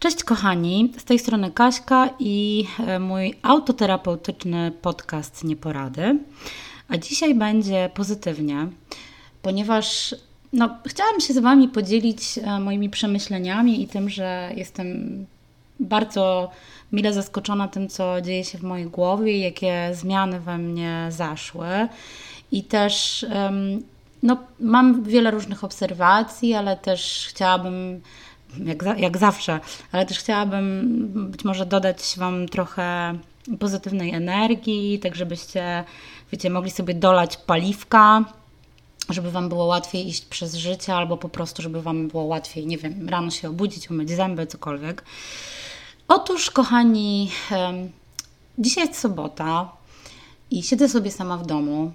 Cześć 0.00 0.24
kochani, 0.24 0.92
z 0.98 1.04
tej 1.04 1.18
strony 1.18 1.50
Kaśka 1.50 2.10
i 2.18 2.64
e, 2.86 2.98
mój 2.98 3.34
autoterapeutyczny 3.42 4.72
podcast 4.82 5.44
Nieporady. 5.44 6.18
A 6.88 6.96
dzisiaj 6.96 7.34
będzie 7.34 7.90
pozytywnie, 7.94 8.66
ponieważ 9.42 10.14
no, 10.52 10.78
chciałam 10.86 11.20
się 11.20 11.34
z 11.34 11.38
Wami 11.38 11.68
podzielić 11.68 12.38
e, 12.38 12.60
moimi 12.60 12.90
przemyśleniami 12.90 13.82
i 13.82 13.88
tym, 13.88 14.10
że 14.10 14.50
jestem 14.56 15.26
bardzo 15.80 16.50
mile 16.92 17.12
zaskoczona 17.12 17.68
tym, 17.68 17.88
co 17.88 18.20
dzieje 18.20 18.44
się 18.44 18.58
w 18.58 18.62
mojej 18.62 18.86
głowie, 18.86 19.38
jakie 19.38 19.90
zmiany 19.92 20.40
we 20.40 20.58
mnie 20.58 21.06
zaszły. 21.10 21.88
I 22.52 22.62
też 22.62 23.26
no, 24.22 24.36
mam 24.60 25.02
wiele 25.02 25.30
różnych 25.30 25.64
obserwacji, 25.64 26.54
ale 26.54 26.76
też 26.76 27.26
chciałabym 27.28 28.00
jak, 28.64 28.84
za, 28.84 28.96
jak 28.96 29.18
zawsze, 29.18 29.60
ale 29.92 30.06
też 30.06 30.18
chciałabym 30.18 30.88
być 31.30 31.44
może 31.44 31.66
dodać 31.66 32.14
Wam 32.16 32.48
trochę 32.48 33.18
pozytywnej 33.58 34.14
energii, 34.14 34.98
tak 34.98 35.14
żebyście, 35.14 35.84
wiecie, 36.32 36.50
mogli 36.50 36.70
sobie 36.70 36.94
dolać 36.94 37.36
paliwka, 37.36 38.24
żeby 39.08 39.30
Wam 39.30 39.48
było 39.48 39.64
łatwiej 39.64 40.08
iść 40.08 40.24
przez 40.24 40.54
życie, 40.54 40.94
albo 40.94 41.16
po 41.16 41.28
prostu, 41.28 41.62
żeby 41.62 41.82
Wam 41.82 42.08
było 42.08 42.22
łatwiej, 42.22 42.66
nie 42.66 42.78
wiem, 42.78 43.08
rano 43.08 43.30
się 43.30 43.48
obudzić, 43.48 43.90
umyć 43.90 44.10
zęby, 44.10 44.46
cokolwiek. 44.46 45.04
Otóż, 46.08 46.50
kochani, 46.50 47.30
dzisiaj 48.58 48.86
jest 48.86 49.00
sobota 49.00 49.72
i 50.50 50.62
siedzę 50.62 50.88
sobie 50.88 51.10
sama 51.10 51.36
w 51.36 51.46
domu. 51.46 51.92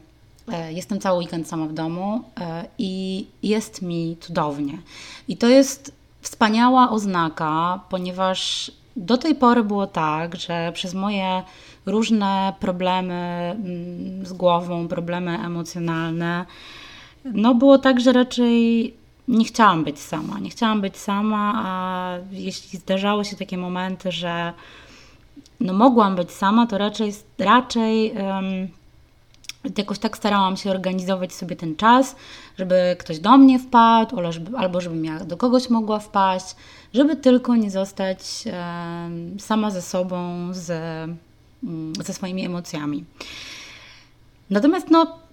E, 0.51 0.73
jestem 0.73 0.99
cały 0.99 1.20
weekend 1.20 1.48
sama 1.48 1.65
w 1.65 1.73
domu 1.73 2.21
e, 2.40 2.65
i 2.77 3.26
jest 3.43 3.81
mi 3.81 4.17
cudownie. 4.21 4.77
I 5.27 5.38
to 5.38 5.48
jest 5.48 5.91
wspaniała 6.23 6.90
oznaka, 6.90 7.80
ponieważ 7.90 8.72
do 8.95 9.18
tej 9.18 9.36
pory 9.36 9.63
było 9.63 9.88
tak, 9.88 10.36
że 10.36 10.72
przez 10.73 10.94
moje 10.94 11.43
różne 11.85 12.54
problemy 12.60 13.13
mm, 13.13 14.26
z 14.26 14.34
głową, 14.34 14.88
problemy 14.88 15.40
emocjonalne, 15.40 16.46
no 17.26 17.55
było 17.55 17.77
tak, 17.77 17.99
że 17.99 18.13
raczej 18.13 18.93
nie 19.27 19.46
chciałam 19.46 19.84
być 19.84 19.99
sama. 19.99 20.40
Nie 20.40 20.49
chciałam 20.49 20.82
być 20.82 20.98
sama, 20.98 21.54
a 21.55 22.18
jeśli 22.32 22.80
zdarzały 22.80 23.26
się 23.26 23.35
takie 23.35 23.58
momenty, 23.58 24.12
że 24.12 24.54
no 25.60 25.74
mogłam 25.74 26.15
być 26.15 26.32
sama, 26.32 26.68
to 26.68 26.77
raczej, 26.77 27.13
raczej 27.40 28.12
um, 28.12 28.68
jakoś 29.77 29.99
tak 29.99 30.17
starałam 30.17 30.57
się 30.57 30.71
organizować 30.71 31.33
sobie 31.33 31.55
ten 31.55 31.75
czas, 31.75 32.15
żeby 32.57 32.95
ktoś 32.99 33.19
do 33.19 33.37
mnie 33.37 33.59
wpadł, 33.59 34.17
albo 34.57 34.81
żebym 34.81 35.05
ja 35.05 35.19
do 35.19 35.37
kogoś 35.37 35.69
mogła 35.69 35.99
wpaść, 35.99 36.55
żeby 36.93 37.15
tylko 37.15 37.55
nie 37.55 37.71
zostać 37.71 38.43
sama 39.39 39.71
ze 39.71 39.81
sobą, 39.81 40.49
z, 40.51 40.69
um, 41.63 41.93
ze 42.05 42.13
swoimi 42.13 42.45
emocjami. 42.45 43.05
Natomiast 44.49 44.89
no, 44.89 45.23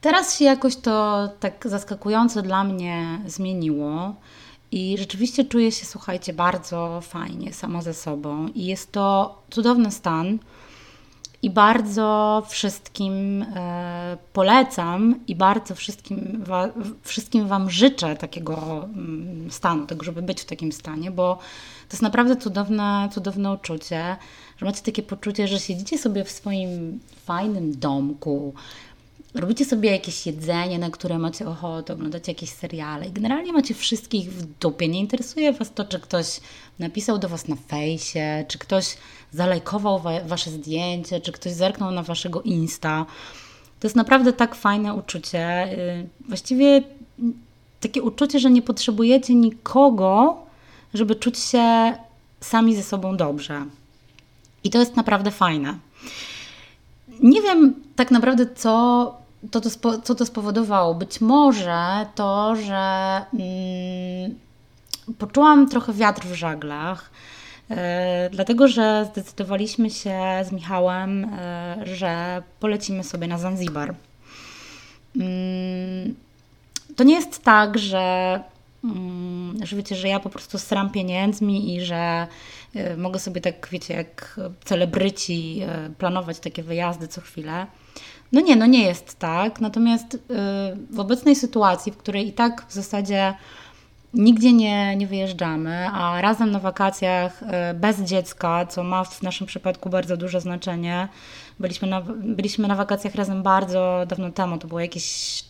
Teraz 0.00 0.38
się 0.38 0.44
jakoś 0.44 0.76
to 0.76 1.28
tak 1.40 1.68
zaskakująco 1.68 2.42
dla 2.42 2.64
mnie 2.64 3.20
zmieniło 3.26 4.14
i 4.72 4.96
rzeczywiście 4.98 5.44
czuję 5.44 5.72
się, 5.72 5.86
słuchajcie, 5.86 6.32
bardzo 6.32 7.00
fajnie 7.00 7.52
sama 7.52 7.82
ze 7.82 7.94
sobą 7.94 8.48
i 8.48 8.66
jest 8.66 8.92
to 8.92 9.38
cudowny 9.50 9.90
stan 9.90 10.38
i 11.42 11.50
bardzo 11.50 12.42
wszystkim 12.48 13.42
e, 13.42 14.16
polecam 14.32 15.14
i 15.28 15.36
bardzo 15.36 15.74
wszystkim, 15.74 16.44
wszystkim 17.02 17.46
Wam 17.48 17.70
życzę 17.70 18.16
takiego 18.16 18.84
mm, 18.84 19.50
stanu, 19.50 19.86
tego, 19.86 20.04
żeby 20.04 20.22
być 20.22 20.40
w 20.40 20.44
takim 20.44 20.72
stanie, 20.72 21.10
bo 21.10 21.38
to 21.88 21.94
jest 21.94 22.02
naprawdę 22.02 22.36
cudowne, 22.36 23.08
cudowne 23.12 23.52
uczucie, 23.52 24.16
że 24.56 24.66
macie 24.66 24.82
takie 24.82 25.02
poczucie, 25.02 25.48
że 25.48 25.60
siedzicie 25.60 25.98
sobie 25.98 26.24
w 26.24 26.30
swoim 26.30 27.00
fajnym 27.24 27.78
domku, 27.78 28.54
robicie 29.34 29.64
sobie 29.64 29.90
jakieś 29.90 30.26
jedzenie, 30.26 30.78
na 30.78 30.90
które 30.90 31.18
macie 31.18 31.48
ochotę, 31.48 31.92
oglądacie 31.92 32.32
jakieś 32.32 32.50
seriale 32.50 33.06
i 33.06 33.12
generalnie 33.12 33.52
macie 33.52 33.74
wszystkich 33.74 34.32
w 34.32 34.58
dupie. 34.58 34.88
Nie 34.88 35.00
interesuje 35.00 35.52
Was 35.52 35.72
to, 35.72 35.84
czy 35.84 36.00
ktoś 36.00 36.40
napisał 36.78 37.18
do 37.18 37.28
Was 37.28 37.48
na 37.48 37.56
fejsie, 37.56 38.44
czy 38.48 38.58
ktoś 38.58 38.96
zalajkował 39.32 39.98
wa 39.98 40.20
Wasze 40.20 40.50
zdjęcie, 40.50 41.20
czy 41.20 41.32
ktoś 41.32 41.52
zerknął 41.52 41.90
na 41.90 42.02
Waszego 42.02 42.42
Insta. 42.42 43.06
To 43.80 43.86
jest 43.86 43.96
naprawdę 43.96 44.32
tak 44.32 44.54
fajne 44.54 44.94
uczucie. 44.94 45.72
Y, 45.78 46.08
właściwie 46.28 46.82
takie 47.80 48.02
uczucie, 48.02 48.38
że 48.38 48.50
nie 48.50 48.62
potrzebujecie 48.62 49.34
nikogo, 49.34 50.36
żeby 50.94 51.14
czuć 51.14 51.38
się 51.38 51.94
sami 52.40 52.76
ze 52.76 52.82
sobą 52.82 53.16
dobrze. 53.16 53.64
I 54.64 54.70
to 54.70 54.78
jest 54.78 54.96
naprawdę 54.96 55.30
fajne. 55.30 55.78
Nie 57.22 57.42
wiem 57.42 57.74
tak 57.96 58.10
naprawdę, 58.10 58.46
co 58.54 59.19
to, 59.50 59.60
to, 59.60 60.00
co 60.00 60.14
to 60.14 60.26
spowodowało. 60.26 60.94
Być 60.94 61.20
może 61.20 62.06
to, 62.14 62.56
że 62.56 63.24
mm, 63.34 64.38
poczułam 65.18 65.68
trochę 65.68 65.92
wiatr 65.92 66.22
w 66.22 66.34
żaglach, 66.34 67.10
yy, 67.70 67.76
dlatego 68.30 68.68
że 68.68 69.08
zdecydowaliśmy 69.12 69.90
się 69.90 70.20
z 70.48 70.52
Michałem, 70.52 71.36
yy, 71.86 71.96
że 71.96 72.42
polecimy 72.60 73.04
sobie 73.04 73.26
na 73.26 73.38
Zanzibar. 73.38 73.94
Yy, 75.14 75.24
to 76.96 77.04
nie 77.04 77.14
jest 77.14 77.44
tak, 77.44 77.78
że, 77.78 78.40
mm, 78.84 79.66
że 79.66 79.76
wiecie, 79.76 79.96
że 79.96 80.08
ja 80.08 80.20
po 80.20 80.30
prostu 80.30 80.58
sram 80.58 80.90
pieniędzmi 80.90 81.76
i 81.76 81.80
że 81.80 82.26
mogę 82.96 83.18
sobie 83.18 83.40
tak, 83.40 83.68
wiecie, 83.70 83.94
jak 83.94 84.40
celebryci 84.64 85.60
planować 85.98 86.38
takie 86.38 86.62
wyjazdy 86.62 87.08
co 87.08 87.20
chwilę. 87.20 87.66
No 88.32 88.40
nie, 88.40 88.56
no 88.56 88.66
nie 88.66 88.82
jest 88.84 89.18
tak. 89.18 89.60
Natomiast 89.60 90.14
y, 90.14 90.18
w 90.90 91.00
obecnej 91.00 91.36
sytuacji, 91.36 91.92
w 91.92 91.96
której 91.96 92.28
i 92.28 92.32
tak 92.32 92.66
w 92.68 92.72
zasadzie 92.72 93.34
nigdzie 94.14 94.52
nie, 94.52 94.96
nie 94.96 95.06
wyjeżdżamy, 95.06 95.88
a 95.92 96.20
razem 96.20 96.50
na 96.50 96.58
wakacjach 96.58 97.42
y, 97.42 97.46
bez 97.74 98.00
dziecka, 98.00 98.66
co 98.66 98.84
ma 98.84 99.04
w 99.04 99.22
naszym 99.22 99.46
przypadku 99.46 99.90
bardzo 99.90 100.16
duże 100.16 100.40
znaczenie. 100.40 101.08
Byliśmy 101.60 101.88
na, 101.88 102.00
byliśmy 102.16 102.68
na 102.68 102.74
wakacjach 102.74 103.14
razem 103.14 103.42
bardzo 103.42 104.02
dawno 104.08 104.30
temu, 104.30 104.58
to 104.58 104.68
było 104.68 104.80
jakieś 104.80 105.44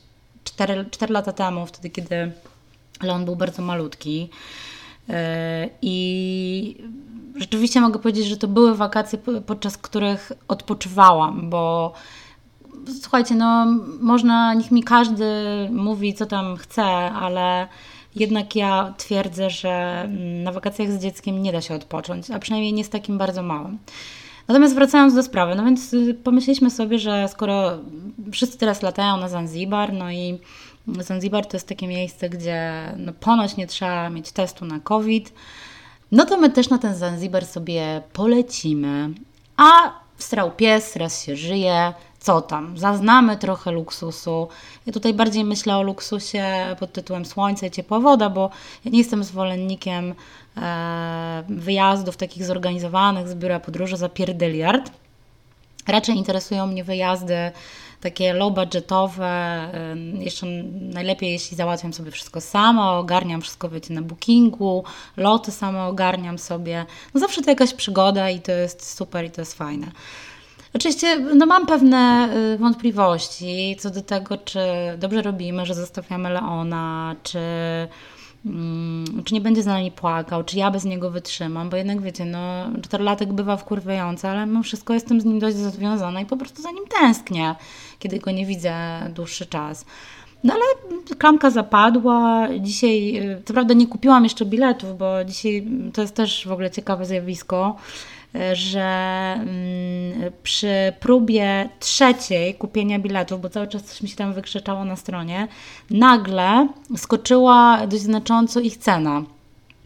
4, 0.45 0.87
4 0.91 1.13
lata 1.13 1.33
temu, 1.33 1.67
wtedy 1.67 1.91
kiedy 1.91 2.33
Leon 3.03 3.25
był 3.25 3.37
bardzo 3.37 3.63
malutki. 3.63 4.31
Y, 5.09 5.13
I 5.83 6.77
rzeczywiście 7.37 7.81
mogę 7.81 7.99
powiedzieć, 7.99 8.27
że 8.27 8.37
to 8.37 8.49
były 8.49 8.75
wakacje, 8.75 9.19
podczas 9.47 9.77
których 9.77 10.33
odpoczywałam, 10.49 11.51
bo 11.51 11.93
słuchajcie, 13.03 13.35
no 13.35 13.67
można, 14.01 14.55
niech 14.55 14.71
mi 14.71 14.83
każdy 14.83 15.25
mówi, 15.71 16.15
co 16.15 16.27
tam 16.27 16.57
chce, 16.57 16.85
ale 17.13 17.69
jednak 18.17 18.57
ja 18.57 18.95
twierdzę, 18.97 19.51
że 19.51 20.09
na 20.45 20.53
wakacjach 20.53 20.93
z 20.93 21.03
dzieckiem 21.03 21.43
nie 21.43 21.53
da 21.53 21.61
się 21.61 21.75
odpocząć, 21.75 22.31
a 22.31 22.39
przynajmniej 22.39 22.73
nie 22.73 22.85
z 22.85 22.91
takim 22.91 23.19
bardzo 23.19 23.43
małym. 23.43 23.79
Natomiast 24.49 24.75
wracając 24.75 25.15
do 25.15 25.23
sprawy, 25.23 25.55
no 25.55 25.65
więc 25.65 25.95
y, 25.95 26.15
pomyśleliśmy 26.25 26.71
sobie, 26.71 26.99
że 26.99 27.29
skoro 27.29 27.79
wszyscy 28.33 28.59
teraz 28.59 28.83
latają 28.83 29.17
na 29.17 29.29
Zanzibar, 29.29 29.93
no 29.93 30.11
i 30.11 30.39
Zanzibar 30.87 31.47
to 31.47 31.57
jest 31.57 31.69
takie 31.69 31.87
miejsce, 31.87 32.29
gdzie 32.29 32.73
no 32.97 33.13
ponoć 33.13 33.57
nie 33.57 33.67
trzeba 33.67 34.11
mieć 34.11 34.33
testu 34.33 34.65
na 34.65 34.81
COVID, 34.81 35.33
no 36.13 36.27
to 36.27 36.37
my 36.37 36.51
też 36.51 36.71
na 36.71 36.79
ten 36.79 36.95
Zanzibar 36.95 37.47
sobie 37.47 38.03
polecimy. 38.13 39.11
A 39.57 39.93
strał 40.19 40.51
pies, 40.51 40.97
raz 40.97 41.25
się 41.25 41.37
żyje, 41.37 41.93
co 42.21 42.41
tam, 42.41 42.79
zaznamy 42.79 43.37
trochę 43.37 43.73
luksusu. 43.73 44.49
Ja 44.87 44.93
tutaj 44.93 45.15
bardziej 45.15 45.45
myślę 45.45 45.77
o 45.77 45.83
luksusie 45.83 46.77
pod 46.79 46.93
tytułem 46.93 47.25
słońce 47.25 47.67
i 47.67 47.71
ciepła 47.71 48.01
woda, 48.01 48.31
bo 48.31 48.51
ja 48.85 48.91
nie 48.91 48.99
jestem 48.99 49.25
zwolennikiem 49.25 50.15
e, 50.57 51.45
wyjazdów 51.49 52.17
takich 52.17 52.45
zorganizowanych 52.45 53.29
z 53.29 53.35
biura 53.35 53.61
podróży 53.61 53.97
za 53.97 54.09
pierdyliard. 54.09 54.93
Raczej 55.87 56.17
interesują 56.17 56.67
mnie 56.67 56.85
wyjazdy 56.85 57.51
takie 58.01 58.33
low 58.33 58.55
budgetowe, 58.55 59.27
e, 59.27 59.97
jeszcze 60.25 60.47
najlepiej 60.81 61.33
jeśli 61.33 61.57
załatwiam 61.57 61.93
sobie 61.93 62.11
wszystko 62.11 62.41
sama, 62.41 62.99
ogarniam 62.99 63.41
wszystko 63.41 63.69
wiecie 63.69 63.95
na 63.95 64.03
bookingu, 64.03 64.85
loty 65.17 65.53
sama 65.53 65.87
ogarniam 65.87 66.39
sobie. 66.39 66.87
No 67.15 67.21
zawsze 67.21 67.43
to 67.43 67.51
jakaś 67.51 67.75
przygoda 67.75 68.31
i 68.31 68.41
to 68.41 68.53
jest 68.53 68.97
super 68.97 69.25
i 69.25 69.31
to 69.31 69.41
jest 69.41 69.55
fajne. 69.55 69.93
Oczywiście 70.75 71.19
no 71.19 71.47
mam 71.47 71.67
pewne 71.67 72.29
y, 72.55 72.59
wątpliwości 72.59 73.77
co 73.79 73.91
do 73.91 74.03
tego, 74.03 74.39
czy 74.39 74.61
dobrze 74.99 75.23
robimy, 75.23 75.67
że 75.67 75.75
zostawiamy 75.75 76.31
Leona, 76.31 77.17
czy, 77.23 77.39
mm, 78.47 79.05
czy 79.25 79.35
nie 79.35 79.41
będzie 79.41 79.63
z 79.63 79.67
nami 79.67 79.91
płakał, 79.91 80.45
czy 80.45 80.59
ja 80.59 80.71
bez 80.71 80.85
niego 80.85 81.11
wytrzymam, 81.11 81.71
bo 81.71 81.77
jednak 81.77 82.03
wiecie, 82.03 82.25
no 82.25 82.67
czterolatek 82.83 83.33
bywa 83.33 83.57
wkurwiający, 83.57 84.29
ale 84.29 84.47
mimo 84.47 84.63
wszystko 84.63 84.95
jestem 84.95 85.21
z 85.21 85.25
nim 85.25 85.39
dość 85.39 85.57
związana 85.57 86.21
i 86.21 86.27
po 86.27 86.37
prostu 86.37 86.63
za 86.63 86.71
nim 86.71 86.85
tęsknię, 87.01 87.55
kiedy 87.99 88.19
go 88.19 88.31
nie 88.31 88.47
widzę 88.47 88.75
dłuższy 89.15 89.47
czas. 89.47 89.85
no 90.45 90.55
ale 90.55 90.65
klamka 91.19 91.51
zapadła. 91.51 92.49
Dzisiaj, 92.61 93.17
y, 93.17 93.43
co 93.45 93.53
prawda 93.55 93.75
nie 93.75 93.87
kupiłam 93.87 94.25
jeszcze 94.25 94.45
biletów, 94.45 94.99
bo 94.99 95.25
dzisiaj 95.25 95.67
to 95.95 96.03
jest 96.03 96.15
też 96.15 96.47
w 96.49 96.53
ogóle 96.53 96.71
ciekawe 96.71 97.07
zjawisko, 97.07 97.77
że 98.53 99.35
mm, 99.35 100.33
przy 100.43 100.93
próbie 101.01 101.69
trzeciej 101.81 102.55
kupienia 102.55 102.99
biletów, 102.99 103.41
bo 103.41 103.49
cały 103.49 103.69
czas 103.69 103.83
coś 103.83 104.03
mi 104.03 104.09
się 104.09 104.17
tam 104.17 104.33
wykrzyczało 104.35 104.85
na 104.85 104.97
stronie, 104.97 105.49
nagle 105.91 106.69
skoczyła 106.97 107.87
dość 107.87 108.03
znacząco 108.03 108.61
ich 108.61 108.77
cena 108.77 109.23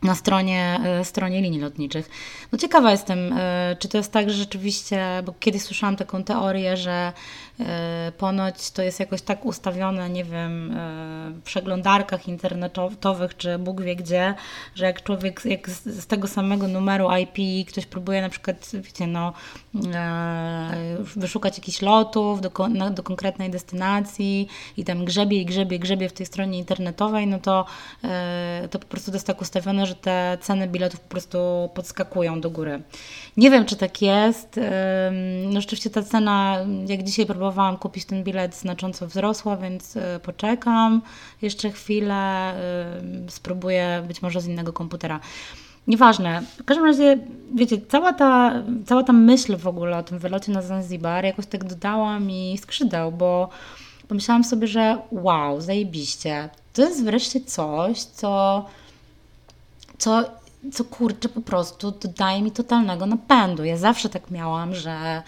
na 0.05 0.15
stronie, 0.15 0.81
e, 0.85 1.05
stronie 1.05 1.41
linii 1.41 1.61
lotniczych. 1.61 2.11
No 2.53 2.59
ciekawa 2.59 2.91
jestem, 2.91 3.33
e, 3.33 3.77
czy 3.79 3.89
to 3.89 3.99
jest 3.99 4.13
tak, 4.13 4.31
że 4.31 4.37
rzeczywiście, 4.37 5.23
bo 5.25 5.35
kiedyś 5.41 5.63
słyszałam 5.63 5.97
taką 5.97 6.25
teorię, 6.25 6.77
że 6.77 7.13
e, 7.61 8.13
ponoć 8.19 8.71
to 8.71 8.83
jest 8.83 9.01
jakoś 9.01 9.23
tak 9.23 9.45
ustawione, 9.45 10.11
nie 10.11 10.25
wiem, 10.25 10.77
w 11.35 11.43
przeglądarkach 11.45 12.29
internetowych, 12.29 13.37
czy 13.37 13.59
Bóg 13.59 13.83
wie 13.83 13.97
gdzie, 13.97 14.35
że 14.75 14.85
jak 14.85 15.03
człowiek 15.03 15.45
jak 15.45 15.71
z 15.71 16.07
tego 16.07 16.29
samego 16.29 16.69
numeru 16.69 17.09
IP 17.23 17.69
ktoś 17.69 17.87
próbuje 17.87 18.23
na 18.23 18.29
przykład, 18.29 18.71
wiecie, 18.75 19.07
no, 19.07 19.33
wyszukać 21.17 21.59
jakichś 21.59 21.83
lotów 21.83 22.41
do, 22.41 22.51
do 22.91 23.03
konkretnej 23.03 23.51
destynacji 23.51 24.49
i 24.77 24.85
tam 24.85 25.05
grzebie 25.05 25.41
i 25.41 25.47
grzebie, 25.47 25.79
grzebie 25.79 26.09
w 26.09 26.13
tej 26.13 26.27
stronie 26.27 26.59
internetowej, 26.59 27.27
no 27.27 27.39
to, 27.39 27.65
to 28.71 28.79
po 28.79 28.87
prostu 28.87 29.11
to 29.11 29.17
jest 29.17 29.27
tak 29.27 29.41
ustawione, 29.41 29.87
że 29.87 29.94
że 29.95 30.01
te 30.01 30.39
ceny 30.41 30.69
biletów 30.69 31.01
po 31.01 31.09
prostu 31.09 31.39
podskakują 31.75 32.41
do 32.41 32.51
góry. 32.51 32.83
Nie 33.37 33.51
wiem, 33.51 33.65
czy 33.65 33.77
tak 33.77 34.03
jest. 34.03 34.61
No 35.53 35.61
rzeczywiście 35.61 35.91
ta 35.91 36.03
cena, 36.03 36.57
jak 36.87 37.03
dzisiaj 37.03 37.27
próbowałam 37.27 37.77
kupić 37.77 38.05
ten 38.05 38.25
bilet, 38.25 38.55
znacząco 38.55 39.07
wzrosła, 39.07 39.57
więc 39.57 39.97
e, 39.97 40.21
poczekam 40.23 41.03
jeszcze 41.43 41.71
chwilę, 41.71 42.55
spróbuję 43.29 44.05
być 44.09 44.23
może 44.23 44.41
z 44.41 44.47
innego 44.47 44.73
komputera. 44.73 45.21
Nieważne. 45.87 46.43
W 46.59 46.65
każdym 46.65 46.87
razie, 46.87 47.19
wiecie, 47.55 47.77
cała 47.89 48.13
ta, 48.13 48.63
cała 48.87 49.03
ta 49.03 49.13
myśl 49.13 49.57
w 49.57 49.67
ogóle 49.67 49.99
o 49.99 50.03
tym 50.03 50.19
wylocie 50.19 50.53
na 50.53 50.63
Zanzibar 50.63 51.25
jakoś 51.25 51.47
tak 51.47 51.65
dodała 51.65 52.21
mi 52.21 52.59
skrzydeł, 52.59 53.13
bo 53.13 53.49
pomyślałam 54.09 54.45
sobie, 54.45 54.67
że 54.67 54.99
wow, 55.13 55.61
zajebiście. 55.61 56.49
To 56.73 56.83
jest 56.83 57.05
wreszcie 57.05 57.41
coś, 57.41 58.03
co 58.03 58.65
co, 59.99 60.25
co 60.73 60.85
kurczę 60.85 61.29
po 61.29 61.41
prostu 61.41 61.91
dodaje 61.91 62.43
mi 62.43 62.51
totalnego 62.51 63.07
napędu. 63.07 63.65
Ja 63.65 63.77
zawsze 63.77 64.09
tak 64.09 64.31
miałam, 64.31 64.75
że, 64.75 65.23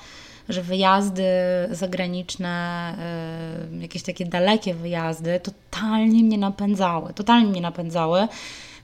że 0.48 0.62
wyjazdy 0.62 1.24
zagraniczne, 1.70 2.94
y, 3.72 3.82
jakieś 3.82 4.02
takie 4.02 4.26
dalekie 4.26 4.74
wyjazdy 4.74 5.40
totalnie 5.40 6.24
mnie 6.24 6.38
napędzały, 6.38 7.14
totalnie 7.14 7.50
mnie 7.50 7.60
napędzały. 7.60 8.28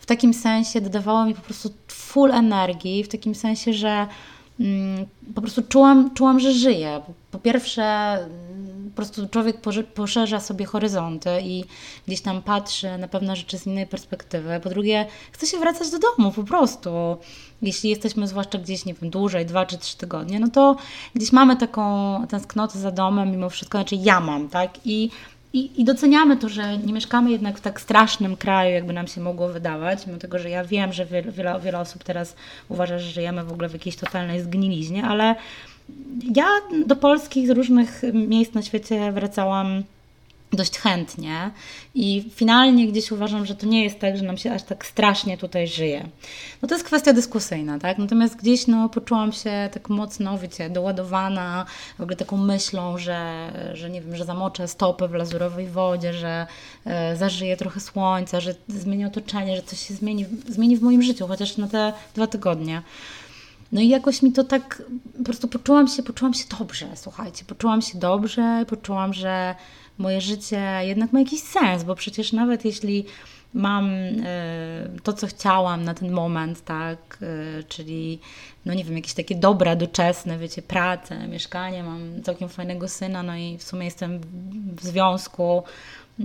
W 0.00 0.06
takim 0.06 0.34
sensie 0.34 0.80
dodawało 0.80 1.24
mi 1.24 1.34
po 1.34 1.40
prostu 1.40 1.70
full 1.88 2.32
energii, 2.32 3.04
w 3.04 3.08
takim 3.08 3.34
sensie, 3.34 3.72
że 3.72 4.06
po 5.34 5.40
prostu 5.40 5.62
czułam, 5.62 6.14
czułam, 6.14 6.40
że 6.40 6.52
żyję. 6.52 7.00
Po 7.30 7.38
pierwsze, 7.38 8.18
po 8.90 8.96
prostu 8.96 9.28
człowiek 9.28 9.56
poszerza 9.94 10.40
sobie 10.40 10.64
horyzonty 10.64 11.30
i 11.42 11.64
gdzieś 12.06 12.20
tam 12.20 12.42
patrzy 12.42 12.98
na 12.98 13.08
pewne 13.08 13.36
rzeczy 13.36 13.58
z 13.58 13.66
innej 13.66 13.86
perspektywy. 13.86 14.60
Po 14.62 14.68
drugie, 14.68 15.06
chce 15.32 15.46
się 15.46 15.58
wracać 15.58 15.90
do 15.90 15.98
domu 15.98 16.32
po 16.32 16.44
prostu. 16.44 16.90
Jeśli 17.62 17.90
jesteśmy 17.90 18.28
zwłaszcza 18.28 18.58
gdzieś, 18.58 18.84
nie 18.84 18.94
wiem, 18.94 19.10
dłużej, 19.10 19.46
dwa 19.46 19.66
czy 19.66 19.78
trzy 19.78 19.96
tygodnie, 19.96 20.40
no 20.40 20.48
to 20.48 20.76
gdzieś 21.14 21.32
mamy 21.32 21.56
taką 21.56 22.26
tęsknotę 22.26 22.78
za 22.78 22.90
domem 22.90 23.30
mimo 23.30 23.50
wszystko, 23.50 23.78
znaczy 23.78 23.96
ja 23.96 24.20
mam, 24.20 24.48
tak? 24.48 24.70
I 24.84 25.10
i, 25.52 25.80
I, 25.80 25.84
doceniamy 25.84 26.36
to, 26.36 26.48
że 26.48 26.78
nie 26.78 26.92
mieszkamy 26.92 27.30
jednak 27.30 27.58
w 27.58 27.60
tak 27.60 27.80
strasznym 27.80 28.36
kraju, 28.36 28.74
jakby 28.74 28.92
nam 28.92 29.06
się 29.06 29.20
mogło 29.20 29.48
wydawać, 29.48 30.06
mimo 30.06 30.18
tego, 30.18 30.38
że 30.38 30.50
ja 30.50 30.64
wiem, 30.64 30.92
że 30.92 31.06
wiele, 31.06 31.60
wiele, 31.60 31.78
osób 31.78 32.04
teraz 32.04 32.36
uważa, 32.68 32.98
że 32.98 33.10
żyjemy 33.10 33.44
w 33.44 33.52
ogóle 33.52 33.68
w 33.68 33.72
jakiejś 33.72 33.96
totalnej 33.96 34.40
zgniliźnie, 34.40 35.04
ale 35.04 35.34
ja 36.36 36.46
do 36.86 36.96
Polski 36.96 37.46
z 37.46 37.50
różnych 37.50 38.02
miejsc 38.12 38.54
na 38.54 38.62
świecie 38.62 39.12
wracałam 39.12 39.82
dość 40.52 40.78
chętnie 40.78 41.50
i 41.94 42.30
finalnie 42.34 42.88
gdzieś 42.88 43.12
uważam, 43.12 43.46
że 43.46 43.54
to 43.54 43.66
nie 43.66 43.84
jest 43.84 43.98
tak, 43.98 44.16
że 44.16 44.24
nam 44.24 44.38
się 44.38 44.52
aż 44.52 44.62
tak 44.62 44.86
strasznie 44.86 45.38
tutaj 45.38 45.68
żyje. 45.68 46.08
No 46.62 46.68
to 46.68 46.74
jest 46.74 46.84
kwestia 46.84 47.12
dyskusyjna, 47.12 47.78
tak? 47.78 47.98
Natomiast 47.98 48.36
gdzieś 48.36 48.66
no, 48.66 48.88
poczułam 48.88 49.32
się 49.32 49.70
tak 49.72 49.88
mocno, 49.88 50.38
wiecie, 50.38 50.70
doładowana 50.70 51.66
w 51.98 52.02
ogóle 52.02 52.16
taką 52.16 52.36
myślą, 52.36 52.98
że, 52.98 53.50
że 53.74 53.90
nie 53.90 54.00
wiem, 54.00 54.16
że 54.16 54.24
zamoczę 54.24 54.68
stopy 54.68 55.08
w 55.08 55.14
lazurowej 55.14 55.66
wodzie, 55.66 56.12
że 56.14 56.46
e, 56.84 57.16
zażyję 57.16 57.56
trochę 57.56 57.80
słońca, 57.80 58.40
że 58.40 58.54
zmieni 58.68 59.04
otoczenie, 59.04 59.56
że 59.56 59.62
coś 59.62 59.86
się 59.88 59.94
zmieni, 59.94 60.26
zmieni 60.48 60.76
w 60.76 60.82
moim 60.82 61.02
życiu, 61.02 61.26
chociaż 61.26 61.56
na 61.56 61.68
te 61.68 61.92
dwa 62.14 62.26
tygodnie. 62.26 62.82
No 63.72 63.80
i 63.80 63.88
jakoś 63.88 64.22
mi 64.22 64.32
to 64.32 64.44
tak, 64.44 64.82
po 65.18 65.24
prostu 65.24 65.48
poczułam 65.48 65.88
się, 65.88 66.02
poczułam 66.02 66.34
się 66.34 66.44
dobrze, 66.58 66.86
słuchajcie, 66.94 67.44
poczułam 67.44 67.82
się 67.82 67.98
dobrze, 67.98 68.64
poczułam, 68.68 69.14
że 69.14 69.54
moje 69.98 70.20
życie 70.20 70.80
jednak 70.82 71.12
ma 71.12 71.20
jakiś 71.20 71.40
sens, 71.42 71.84
bo 71.84 71.94
przecież 71.94 72.32
nawet 72.32 72.64
jeśli 72.64 73.04
mam 73.54 73.90
y, 73.90 74.22
to, 75.02 75.12
co 75.12 75.26
chciałam 75.26 75.84
na 75.84 75.94
ten 75.94 76.12
moment, 76.12 76.64
tak, 76.64 77.18
y, 77.22 77.64
czyli, 77.68 78.18
no 78.64 78.74
nie 78.74 78.84
wiem, 78.84 78.96
jakieś 78.96 79.14
takie 79.14 79.34
dobra, 79.34 79.76
doczesne, 79.76 80.38
wiecie, 80.38 80.62
pracę, 80.62 81.28
mieszkanie, 81.28 81.82
mam 81.82 82.22
całkiem 82.22 82.48
fajnego 82.48 82.88
syna, 82.88 83.22
no 83.22 83.36
i 83.36 83.58
w 83.58 83.62
sumie 83.62 83.84
jestem 83.84 84.20
w 84.76 84.84
związku, 84.84 85.62
y, 86.20 86.24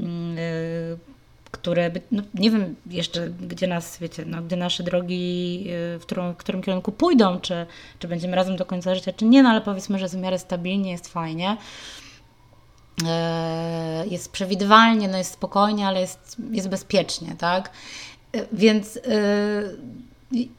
które, 1.52 1.92
no, 2.12 2.24
nie 2.34 2.52
wiem 2.52 2.76
jeszcze, 2.90 3.30
gdzie 3.30 3.68
nas, 3.68 3.98
wiecie, 4.00 4.26
no, 4.26 4.42
gdzie 4.42 4.56
nasze 4.56 4.84
drogi, 4.84 5.66
w, 6.00 6.02
którą, 6.02 6.34
w 6.34 6.38
którym 6.38 6.62
kierunku 6.62 6.92
pójdą, 6.92 7.40
czy, 7.40 7.66
czy 8.00 8.08
będziemy 8.08 8.36
razem 8.36 8.56
do 8.56 8.66
końca 8.66 8.96
życia, 8.96 9.14
czy 9.14 9.26
nie, 9.26 9.44
no 9.44 9.50
ale 9.50 9.62
powiedzmy, 9.62 10.00
że 10.00 10.10
w 10.10 10.16
miarę 10.16 10.40
stabilnie, 10.40 10.92
jest 10.92 11.08
fajnie. 11.08 11.58
E, 13.06 14.06
jest 14.08 14.32
przewidywalnie, 14.32 15.08
no 15.08 15.18
jest 15.18 15.34
spokojnie, 15.34 15.88
ale 15.88 16.02
jest, 16.02 16.36
jest 16.52 16.70
bezpiecznie, 16.70 17.36
tak? 17.38 17.72
E, 18.34 18.46
więc 18.52 18.98
e, 18.98 19.02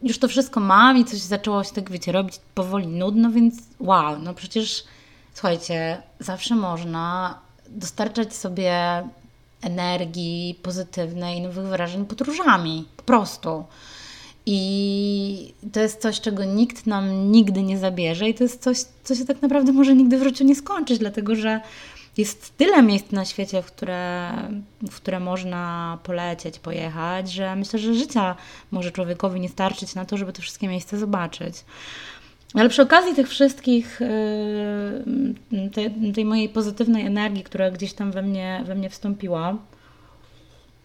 już 0.03 0.19
to 0.19 0.29
wszystko 0.29 0.61
mam 0.61 0.99
i 0.99 1.05
coś 1.05 1.19
zaczęło 1.19 1.65
się 1.65 1.73
tak, 1.73 1.91
wiecie, 1.91 2.13
robić 2.13 2.41
powoli 2.55 2.87
nudno, 2.87 3.31
więc 3.31 3.55
wow, 3.81 4.19
no 4.19 4.35
przecież 4.35 4.85
słuchajcie, 5.35 6.03
zawsze 6.21 6.55
można 6.55 7.39
dostarczać 7.69 8.35
sobie 8.35 9.03
energii 9.63 10.59
pozytywnej 10.63 11.41
nowych 11.41 11.67
wrażeń 11.67 12.05
podróżami, 12.07 12.89
po 12.97 13.03
prostu. 13.03 13.65
I 14.47 15.55
to 15.73 15.81
jest 15.81 16.01
coś, 16.01 16.21
czego 16.21 16.45
nikt 16.45 16.87
nam 16.87 17.33
nigdy 17.33 17.63
nie 17.63 17.79
zabierze, 17.79 18.29
i 18.29 18.35
to 18.35 18.45
jest 18.45 18.63
coś, 18.63 18.79
co 19.05 19.15
się 19.15 19.25
tak 19.25 19.43
naprawdę 19.43 19.73
może 19.73 19.95
nigdy 19.95 20.19
w 20.19 20.23
życiu 20.23 20.45
nie 20.45 20.55
skończyć, 20.55 20.99
dlatego 20.99 21.37
że 21.37 21.61
jest 22.19 22.57
tyle 22.57 22.83
miejsc 22.83 23.13
na 23.13 23.25
świecie, 23.25 23.63
w 23.63 23.67
które, 23.67 24.31
w 24.91 24.97
które 24.97 25.21
można 25.21 25.99
polecieć, 26.03 26.59
pojechać, 26.59 27.33
że 27.33 27.57
myślę, 27.57 27.79
że 27.79 27.95
życia 27.95 28.37
może 28.71 28.91
człowiekowi 28.91 29.41
nie 29.41 29.49
starczyć 29.49 29.95
na 29.95 30.05
to, 30.05 30.17
żeby 30.17 30.33
te 30.33 30.43
wszystkie 30.43 30.69
miejsca 30.69 30.99
zobaczyć. 30.99 31.65
Ale 32.55 32.69
przy 32.69 32.83
okazji 32.83 33.15
tych 33.15 33.29
wszystkich, 33.29 34.01
yy, 35.53 35.71
tej, 35.71 36.13
tej 36.15 36.25
mojej 36.25 36.49
pozytywnej 36.49 37.07
energii, 37.07 37.45
która 37.45 37.71
gdzieś 37.71 37.93
tam 37.93 38.13
we 38.13 38.23
mnie, 38.23 38.63
we 38.67 38.75
mnie 38.75 38.91
wstąpiła, 38.91 39.57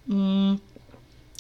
mm, 0.10 0.58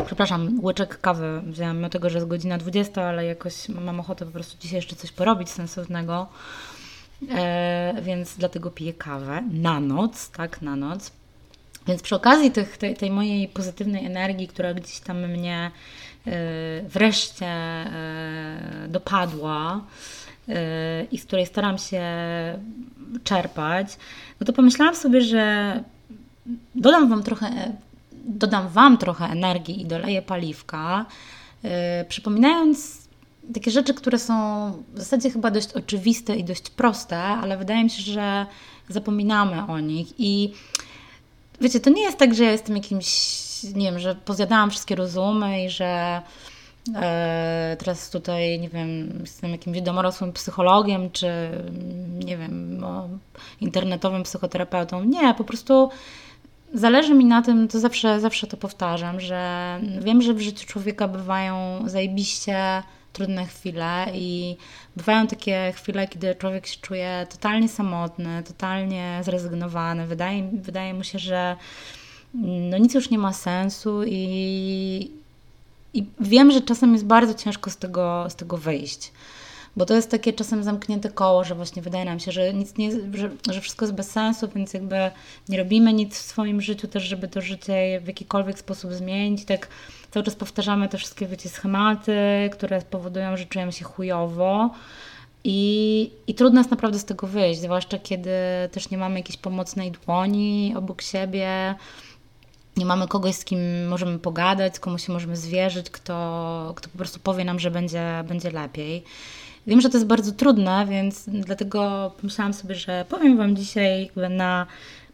Przepraszam, 0.06 0.60
łyczek 0.64 1.02
kawy 1.02 1.42
wziąłem, 1.46 1.78
mimo 1.78 1.90
tego, 1.90 2.10
że 2.10 2.18
jest 2.18 2.28
godzina 2.28 2.58
20, 2.58 3.04
ale 3.04 3.26
jakoś 3.26 3.70
mam 3.70 4.00
ochotę 4.00 4.26
po 4.26 4.32
prostu 4.32 4.58
dzisiaj 4.62 4.76
jeszcze 4.76 4.96
coś 4.96 5.12
porobić 5.12 5.50
sensownego. 5.50 6.28
E, 7.32 7.94
więc 8.02 8.38
dlatego 8.38 8.72
piję 8.72 8.94
kawę 8.94 9.44
na 9.52 9.80
noc, 9.80 10.30
tak, 10.30 10.62
na 10.62 10.76
noc. 10.76 11.12
Więc 11.88 12.02
przy 12.02 12.16
okazji 12.16 12.52
tych, 12.52 12.78
tej, 12.78 12.96
tej 12.96 13.12
mojej 13.12 13.48
pozytywnej 13.48 14.06
energii, 14.06 14.48
która 14.48 14.74
gdzieś 14.74 15.00
tam 15.00 15.28
mnie 15.28 15.72
e, 16.28 16.32
wreszcie 16.82 17.46
e, 17.46 18.88
dopadła 18.90 19.82
i 21.12 21.18
z 21.18 21.26
której 21.26 21.46
staram 21.46 21.78
się 21.78 22.04
czerpać, 23.24 23.88
no 24.40 24.46
to 24.46 24.54
pomyślałam 24.54 24.96
sobie, 24.96 25.22
że 25.22 25.84
dodam 26.76 27.10
Wam 27.10 27.24
trochę, 27.24 27.74
dodam 28.12 28.70
Wam 28.70 28.98
trochę 28.98 29.26
energii 29.26 29.82
i 29.82 29.86
doleję 29.86 30.22
paliwka, 30.22 31.06
przypominając 32.08 33.03
takie 33.54 33.72
rzeczy, 33.72 33.94
które 33.94 34.20
są 34.20 34.34
w 34.94 35.00
zasadzie 35.00 35.30
chyba 35.30 35.52
dość 35.52 35.74
oczywiste 35.74 36.36
i 36.36 36.44
dość 36.44 36.70
proste, 36.70 37.18
ale 37.18 37.58
wydaje 37.58 37.84
mi 37.84 37.90
się, 37.90 38.02
że 38.02 38.46
zapominamy 38.90 39.74
o 39.74 39.80
nich. 39.80 40.08
I 40.18 40.54
wiecie, 41.62 41.80
to 41.80 41.90
nie 41.90 42.02
jest 42.02 42.18
tak, 42.18 42.36
że 42.36 42.44
ja 42.44 42.52
jestem 42.52 42.76
jakimś, 42.76 43.08
nie 43.64 43.92
wiem, 43.92 44.00
że 44.00 44.16
pozjadałam 44.16 44.70
wszystkie 44.72 44.96
rozumy 44.96 45.66
i 45.66 45.70
że 45.70 46.22
e, 46.96 47.76
teraz 47.80 48.10
tutaj, 48.10 48.60
nie 48.60 48.70
wiem, 48.70 49.18
jestem 49.22 49.52
jakimś 49.52 49.82
domorosłym 49.82 50.34
psychologiem, 50.34 51.12
czy 51.12 51.28
nie 52.26 52.38
wiem, 52.38 52.86
internetowym 53.62 54.24
psychoterapeutą. 54.24 55.04
Nie, 55.04 55.34
po 55.34 55.44
prostu 55.44 55.90
zależy 56.74 57.14
mi 57.14 57.26
na 57.26 57.42
tym, 57.42 57.68
to 57.68 57.80
zawsze, 57.80 58.20
zawsze 58.20 58.48
to 58.48 58.58
powtarzam, 58.58 59.20
że 59.20 59.80
wiem, 60.00 60.22
że 60.22 60.34
w 60.34 60.42
życiu 60.42 60.68
człowieka 60.68 61.08
bywają 61.08 61.84
zajebiście 61.86 62.84
trudne 63.14 63.46
chwile 63.46 64.06
i 64.14 64.58
bywają 64.96 65.28
takie 65.28 65.74
chwile, 65.76 66.08
kiedy 66.08 66.36
człowiek 66.36 66.68
się 66.68 66.78
czuje 66.82 67.28
totalnie 67.30 67.70
samotny, 67.70 68.44
totalnie 68.44 69.22
zrezygnowany. 69.24 70.08
Wydaje, 70.08 70.50
wydaje 70.54 70.94
mu 70.94 71.04
się, 71.04 71.20
że 71.20 71.56
no 72.44 72.78
nic 72.78 72.94
już 72.94 73.10
nie 73.10 73.18
ma 73.18 73.34
sensu 73.34 74.04
i, 74.06 75.12
i 75.94 76.06
wiem, 76.20 76.52
że 76.52 76.62
czasem 76.62 76.94
jest 76.94 77.06
bardzo 77.06 77.34
ciężko 77.34 77.70
z 77.70 77.78
tego, 77.78 78.26
z 78.30 78.36
tego 78.36 78.58
wyjść. 78.58 79.12
Bo 79.76 79.86
to 79.86 79.94
jest 79.94 80.12
takie 80.12 80.34
czasem 80.34 80.64
zamknięte 80.64 81.10
koło, 81.10 81.44
że 81.44 81.56
właśnie 81.56 81.82
wydaje 81.82 82.06
nam 82.06 82.20
się, 82.20 82.32
że 82.32 82.54
nic 82.54 82.78
nie, 82.78 82.92
że, 82.92 83.30
że 83.52 83.62
wszystko 83.62 83.86
jest 83.86 83.96
bez 83.96 84.12
sensu, 84.12 84.48
więc 84.56 84.74
jakby 84.74 85.12
nie 85.50 85.58
robimy 85.58 85.94
nic 85.94 86.18
w 86.18 86.22
swoim 86.22 86.62
życiu 86.62 86.88
też, 86.88 87.04
żeby 87.04 87.28
to 87.28 87.42
życie 87.42 88.02
w 88.04 88.08
jakikolwiek 88.08 88.60
sposób 88.60 88.94
zmienić. 88.94 89.46
Tak 89.46 89.68
cały 90.14 90.24
czas 90.24 90.36
powtarzamy 90.36 90.90
te 90.90 90.98
wszystkie, 90.98 91.28
wiecie, 91.28 91.50
schematy, 91.50 92.16
które 92.52 92.82
powodują, 92.82 93.38
że 93.38 93.46
czujemy 93.46 93.72
się 93.72 93.86
chujowo. 93.86 94.70
I, 95.44 96.12
I 96.28 96.34
trudno 96.34 96.60
jest 96.60 96.72
naprawdę 96.72 97.00
z 97.00 97.06
tego 97.06 97.28
wyjść, 97.28 97.62
zwłaszcza 97.62 98.00
kiedy 98.00 98.30
też 98.72 98.90
nie 98.90 98.98
mamy 98.98 99.20
jakiejś 99.20 99.38
pomocnej 99.38 99.92
dłoni 99.92 100.74
obok 100.78 101.02
siebie, 101.02 101.76
nie 102.78 102.86
mamy 102.86 103.08
kogoś, 103.08 103.36
z 103.36 103.46
kim 103.46 103.88
możemy 103.88 104.20
pogadać, 104.20 104.80
komu 104.80 104.98
się 104.98 105.14
możemy 105.14 105.38
zwierzyć, 105.38 105.90
kto, 105.90 106.74
kto 106.76 106.90
po 106.90 106.98
prostu 106.98 107.20
powie 107.20 107.46
nam, 107.46 107.60
że 107.60 107.72
będzie, 107.72 108.24
będzie 108.28 108.52
lepiej. 108.52 109.04
Wiem, 109.68 109.82
że 109.82 109.90
to 109.90 109.98
jest 109.98 110.08
bardzo 110.08 110.32
trudne, 110.32 110.86
więc 110.90 111.24
dlatego 111.28 112.12
pomyślałam 112.22 112.54
sobie, 112.54 112.76
że 112.76 113.06
powiem 113.10 113.38
Wam 113.38 113.56
dzisiaj 113.56 114.12
na 114.30 114.68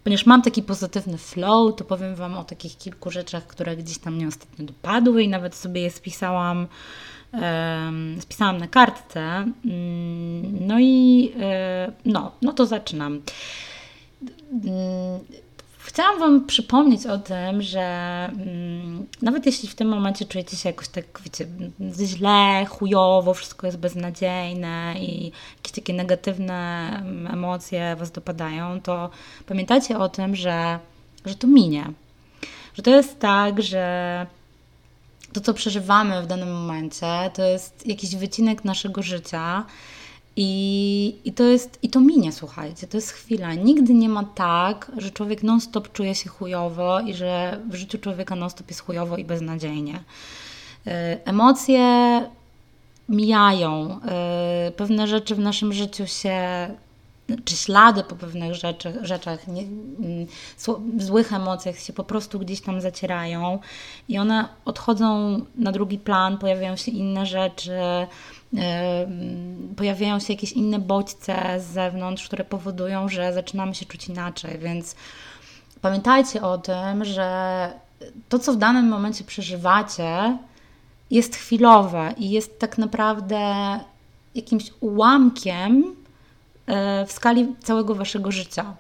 ponieważ 0.04 0.26
mam 0.26 0.42
taki 0.42 0.64
pozytywny 0.64 1.18
flow, 1.18 1.76
to 1.76 1.86
powiem 1.86 2.16
Wam 2.16 2.38
o 2.38 2.44
takich 2.44 2.78
kilku 2.78 3.12
rzeczach, 3.12 3.48
które 3.48 3.78
gdzieś 3.78 3.98
tam 3.98 4.16
mnie 4.16 4.28
ostatnio 4.28 4.66
dopadły 4.66 5.24
i 5.24 5.28
nawet 5.28 5.56
sobie 5.56 5.82
je 5.82 5.92
spisałam, 5.92 6.68
spisałam 8.20 8.58
na 8.58 8.68
kartce. 8.68 9.22
Mm, 9.66 10.68
no 10.68 10.80
i 10.80 11.32
e, 11.40 11.92
no, 12.06 12.32
no 12.42 12.54
to 12.54 12.66
zaczynam. 12.66 13.22
Chciałam 15.90 16.20
Wam 16.20 16.46
przypomnieć 16.46 17.06
o 17.06 17.18
tym, 17.18 17.62
że 17.62 17.80
mm, 18.32 19.08
nawet 19.22 19.46
jeśli 19.46 19.70
w 19.70 19.76
tym 19.76 19.88
momencie 19.88 20.26
czujecie 20.26 20.58
się 20.58 20.70
jakoś 20.70 20.88
tak, 20.88 21.06
wiecie, 21.24 21.48
źle, 22.06 22.66
chujowo, 22.66 23.34
wszystko 23.34 23.68
jest 23.68 23.80
beznadziejne 23.80 24.96
i 25.00 25.32
jakieś 25.58 25.72
takie 25.72 25.94
negatywne 25.94 26.90
mm, 27.02 27.28
emocje 27.34 27.96
Was 27.96 28.12
dopadają, 28.12 28.82
to 28.82 29.10
pamiętajcie 29.46 29.98
o 29.98 30.10
tym, 30.10 30.36
że, 30.36 30.80
że 31.26 31.36
to 31.36 31.48
minie. 31.48 31.92
Że 32.74 32.84
to 32.84 32.92
jest 32.92 33.20
tak, 33.20 33.62
że 33.62 34.26
to, 35.34 35.42
co 35.42 35.54
przeżywamy 35.54 36.22
w 36.22 36.28
danym 36.28 36.54
momencie, 36.54 37.32
to 37.34 37.44
jest 37.44 37.88
jakiś 37.88 38.16
wycinek 38.16 38.66
naszego 38.66 39.04
życia 39.04 39.66
i, 40.42 41.16
I 41.26 41.34
to 41.34 41.44
jest, 41.44 41.80
i 41.82 41.90
to 41.90 42.02
minie, 42.02 42.32
słuchajcie, 42.32 42.88
to 42.88 42.98
jest 42.98 43.12
chwila. 43.12 43.54
Nigdy 43.54 43.94
nie 43.94 44.10
ma 44.10 44.24
tak, 44.24 44.92
że 44.98 45.12
człowiek 45.12 45.44
non-stop 45.44 45.92
czuje 45.92 46.16
się 46.16 46.30
chujowo 46.30 47.00
i 47.00 47.14
że 47.14 47.60
w 47.70 47.76
życiu 47.76 47.98
człowieka 47.98 48.36
non-stop 48.36 48.70
jest 48.70 48.82
chujowo 48.82 49.18
i 49.18 49.26
beznadziejnie. 49.26 50.04
Y, 50.88 50.92
emocje 51.26 51.84
mijają, 53.10 54.00
y, 54.68 54.72
pewne 54.72 55.08
rzeczy 55.08 55.36
w 55.36 55.40
naszym 55.40 55.74
życiu 55.74 56.08
się, 56.08 56.38
czy 57.46 57.56
ślady 57.56 58.04
po 58.04 58.16
pewnych 58.16 58.56
rzeczach, 58.56 58.94
rzeczach 59.02 59.48
nie, 59.48 59.62
mm, 59.62 60.28
złych 60.98 61.34
emocjach 61.34 61.80
się 61.80 61.94
po 61.94 62.04
prostu 62.04 62.40
gdzieś 62.40 62.62
tam 62.62 62.82
zacierają 62.82 63.60
i 64.10 64.18
one 64.18 64.48
odchodzą 64.66 65.40
na 65.56 65.72
drugi 65.72 65.98
plan, 65.98 66.38
pojawiają 66.38 66.76
się 66.76 66.92
inne 66.92 67.26
rzeczy 67.26 67.72
pojawiają 69.76 70.20
się 70.20 70.34
jakieś 70.34 70.52
inne 70.52 70.80
bodźce 70.80 71.60
z 71.60 71.66
zewnątrz, 71.66 72.26
które 72.28 72.44
powodują, 72.44 73.10
że 73.10 73.34
zaczynamy 73.34 73.76
się 73.76 73.86
czuć 73.86 74.08
inaczej. 74.08 74.60
Więc 74.60 74.96
pamiętajcie 75.82 76.42
o 76.42 76.58
tym, 76.58 77.06
że 77.06 77.70
to, 78.30 78.40
co 78.40 78.54
w 78.54 78.58
danym 78.58 78.88
momencie 78.88 79.24
przeżywacie, 79.24 80.38
jest 81.12 81.36
chwilowe 81.36 82.14
i 82.18 82.30
jest 82.30 82.60
tak 82.60 82.78
naprawdę 82.78 83.40
jakimś 84.36 84.72
ułamkiem 84.80 85.96
e, 86.68 87.06
w 87.06 87.12
skali 87.12 87.56
całego 87.64 87.96
waszego 87.96 88.32
życia. 88.32 88.74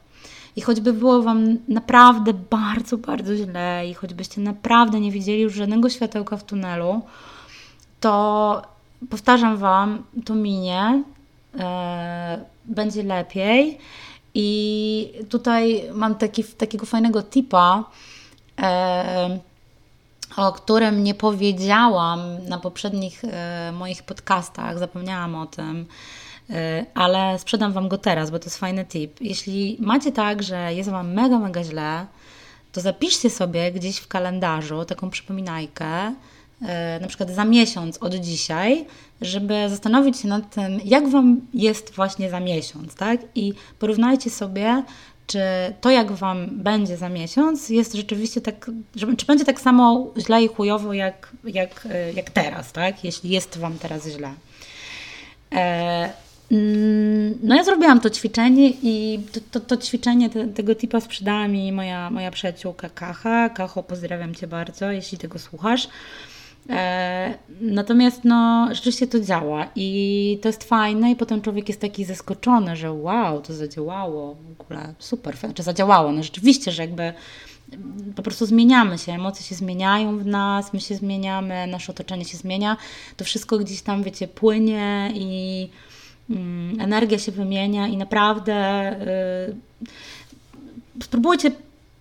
I 0.56 0.62
choćby 0.62 0.94
było 0.94 1.22
Wam 1.22 1.58
naprawdę 1.68 2.34
bardzo, 2.34 2.98
bardzo 2.98 3.36
źle, 3.36 3.88
i 3.90 3.94
choćbyście 3.94 4.42
naprawdę 4.42 5.00
nie 5.00 5.12
widzieli 5.12 5.42
już 5.42 5.54
żadnego 5.54 5.90
światełka 5.90 6.38
w 6.38 6.44
tunelu, 6.44 7.02
to 8.00 8.62
powtarzam 9.10 9.58
Wam, 9.58 10.04
to 10.26 10.36
minie, 10.36 11.04
e, 11.60 12.46
będzie 12.66 13.04
lepiej. 13.04 13.78
I 14.34 15.12
tutaj 15.30 15.84
mam 15.94 16.16
taki, 16.16 16.44
takiego 16.44 16.86
fajnego 16.86 17.24
tipa, 17.24 17.84
e, 18.62 19.40
o 20.38 20.52
którym 20.52 21.04
nie 21.04 21.14
powiedziałam 21.14 22.20
na 22.48 22.60
poprzednich 22.60 23.22
e, 23.24 23.72
moich 23.72 24.04
podcastach, 24.04 24.80
zapomniałam 24.80 25.36
o 25.36 25.46
tym, 25.46 25.86
ale 26.94 27.40
sprzedam 27.40 27.74
Wam 27.74 27.88
go 27.88 27.98
teraz, 27.98 28.32
bo 28.32 28.40
to 28.40 28.46
jest 28.46 28.58
fajny 28.58 28.86
tip. 28.86 29.22
Jeśli 29.22 29.78
macie 29.80 30.12
tak, 30.12 30.44
że 30.44 30.74
jest 30.74 30.90
Wam 30.90 31.14
mega, 31.14 31.40
mega 31.40 31.64
źle, 31.64 32.06
to 32.72 32.82
zapiszcie 32.82 33.30
sobie 33.30 33.72
gdzieś 33.72 33.98
w 33.98 34.08
kalendarzu 34.08 34.86
taką 34.86 35.10
przypominajkę, 35.10 36.14
na 37.02 37.08
przykład 37.08 37.30
za 37.30 37.46
miesiąc 37.46 37.98
od 37.98 38.16
dzisiaj, 38.16 38.86
żeby 39.22 39.70
zastanowić 39.70 40.18
się 40.20 40.28
nad 40.28 40.56
tym, 40.56 40.80
jak 40.86 41.10
Wam 41.10 41.42
jest 41.54 41.94
właśnie 41.96 42.30
za 42.30 42.40
miesiąc, 42.40 42.96
tak? 42.96 43.22
I 43.36 43.54
porównajcie 43.80 44.30
sobie, 44.30 44.84
czy 45.28 45.40
to, 45.82 45.90
jak 45.90 46.12
Wam 46.12 46.48
będzie 46.52 46.98
za 46.98 47.10
miesiąc, 47.10 47.70
jest 47.70 47.94
rzeczywiście 47.94 48.42
tak, 48.42 48.72
czy 49.18 49.26
będzie 49.26 49.46
tak 49.46 49.62
samo 49.62 50.14
źle 50.18 50.44
i 50.44 50.48
chujowo, 50.48 50.94
jak, 50.94 51.32
jak, 51.44 51.88
jak 52.16 52.30
teraz, 52.30 52.72
tak? 52.72 53.04
Jeśli 53.04 53.30
jest 53.30 53.58
Wam 53.58 53.78
teraz 53.78 54.08
źle. 54.08 54.34
E, 55.52 56.10
mm, 56.52 57.40
no 57.44 57.56
ja 57.56 57.64
zrobiłam 57.64 58.00
to 58.00 58.10
ćwiczenie 58.10 58.70
i 58.84 59.20
to, 59.32 59.40
to, 59.52 59.60
to 59.60 59.78
ćwiczenie 59.78 60.30
te, 60.30 60.48
tego 60.48 60.76
typa 60.76 61.02
sprzedała 61.02 61.48
mi 61.48 61.72
moja, 61.72 62.10
moja 62.10 62.32
przyjaciółka 62.32 62.90
Kacha. 62.90 63.50
Kacho, 63.50 63.84
pozdrawiam 63.84 64.36
Cię 64.36 64.48
bardzo, 64.48 64.92
jeśli 64.92 65.18
tego 65.18 65.40
słuchasz. 65.40 65.88
E, 66.70 67.34
natomiast 67.62 68.26
no, 68.26 68.68
rzeczywiście 68.72 69.08
to 69.08 69.20
działa 69.20 69.68
i 69.76 70.40
to 70.42 70.50
jest 70.50 70.64
fajne 70.64 71.12
i 71.12 71.16
potem 71.16 71.42
człowiek 71.42 71.68
jest 71.68 71.82
taki 71.82 72.06
zaskoczony, 72.06 72.76
że 72.76 72.92
wow, 72.92 73.42
to 73.42 73.54
zadziałało, 73.54 74.36
w 74.58 74.62
ogóle 74.62 74.94
super, 75.00 75.36
czy 75.54 75.64
zadziałało. 75.64 76.12
No 76.12 76.24
rzeczywiście, 76.24 76.72
że 76.72 76.82
jakby 76.82 77.14
po 78.16 78.24
prostu 78.24 78.46
zmieniamy 78.46 78.98
się, 78.98 79.12
emocje 79.12 79.46
się 79.46 79.56
zmieniają 79.56 80.18
w 80.18 80.26
nas, 80.26 80.74
my 80.74 80.80
się 80.80 80.96
zmieniamy, 80.96 81.68
nasze 81.68 81.92
otoczenie 81.92 82.26
się 82.26 82.38
zmienia, 82.38 82.78
to 83.18 83.26
wszystko 83.26 83.58
gdzieś 83.58 83.82
tam, 83.82 84.04
wiecie, 84.04 84.28
płynie 84.28 85.12
i 85.14 85.70
mm, 86.30 86.82
energia 86.82 87.20
się 87.20 87.32
wymienia 87.32 87.88
i 87.88 87.98
naprawdę 87.98 88.92
y, 91.00 91.04
spróbujcie 91.04 91.52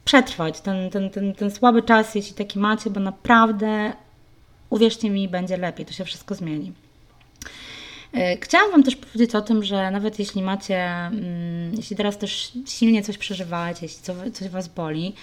przetrwać 0.04 0.60
ten, 0.60 0.90
ten, 0.90 1.10
ten, 1.10 1.34
ten 1.34 1.50
słaby 1.50 1.82
czas, 1.82 2.14
jeśli 2.14 2.34
taki 2.34 2.58
macie, 2.58 2.90
bo 2.90 3.00
naprawdę 3.00 3.92
uwierzcie 4.70 5.10
mi, 5.10 5.28
będzie 5.28 5.56
lepiej, 5.56 5.86
to 5.86 5.92
się 5.92 6.04
wszystko 6.04 6.34
zmieni. 6.34 6.72
E, 8.14 8.36
chciałam 8.36 8.70
Wam 8.70 8.82
też 8.82 8.96
powiedzieć 8.96 9.34
o 9.34 9.42
tym, 9.42 9.64
że 9.64 9.90
nawet 9.90 10.18
jeśli 10.18 10.42
macie, 10.42 10.84
mm, 10.84 11.74
jeśli 11.76 11.96
teraz 11.96 12.18
też 12.18 12.52
silnie 12.66 13.02
coś 13.02 13.18
przeżywacie, 13.18 13.78
jeśli 13.82 14.02
coś 14.32 14.48
Was 14.48 14.68
boli, 14.68 15.14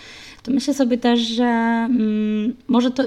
to 0.43 0.51
myślę 0.51 0.73
sobie 0.73 0.97
też, 0.97 1.19
że 1.19 1.43
mm, 1.43 2.55
może 2.67 2.91
to 2.91 3.03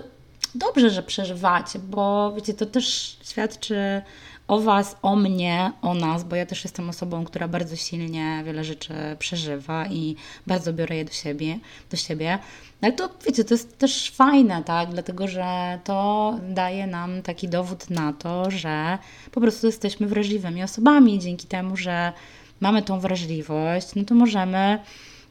dobrze, 0.54 0.90
że 0.90 1.02
przeżywacie, 1.02 1.78
bo 1.78 2.32
wiecie, 2.36 2.54
to 2.54 2.66
też 2.66 3.16
świadczy 3.24 4.02
o 4.48 4.60
Was, 4.60 4.96
o 5.02 5.16
mnie, 5.16 5.72
o 5.82 5.94
nas, 5.94 6.24
bo 6.24 6.36
ja 6.36 6.46
też 6.46 6.64
jestem 6.64 6.88
osobą, 6.88 7.24
która 7.24 7.48
bardzo 7.48 7.76
silnie 7.76 8.42
wiele 8.44 8.64
rzeczy 8.64 8.94
przeżywa 9.18 9.86
i 9.86 10.16
bardzo 10.46 10.72
biorę 10.72 10.96
je 10.96 11.04
do 11.04 11.12
siebie. 11.12 11.58
Do 11.90 11.96
siebie. 11.96 12.38
No 12.82 12.88
ale 12.88 12.92
to 12.92 13.08
wiecie, 13.26 13.44
to 13.44 13.54
jest 13.54 13.78
też 13.78 14.10
fajne, 14.10 14.64
tak? 14.64 14.90
Dlatego, 14.90 15.28
że 15.28 15.78
to 15.84 16.34
daje 16.48 16.86
nam 16.86 17.22
taki 17.22 17.48
dowód 17.48 17.90
na 17.90 18.12
to, 18.12 18.50
że 18.50 18.98
po 19.32 19.40
prostu 19.40 19.66
jesteśmy 19.66 20.06
wrażliwymi 20.06 20.62
osobami 20.62 21.18
dzięki 21.18 21.46
temu, 21.46 21.76
że 21.76 22.12
mamy 22.60 22.82
tą 22.82 23.00
wrażliwość, 23.00 23.94
no 23.96 24.04
to 24.04 24.14
możemy. 24.14 24.78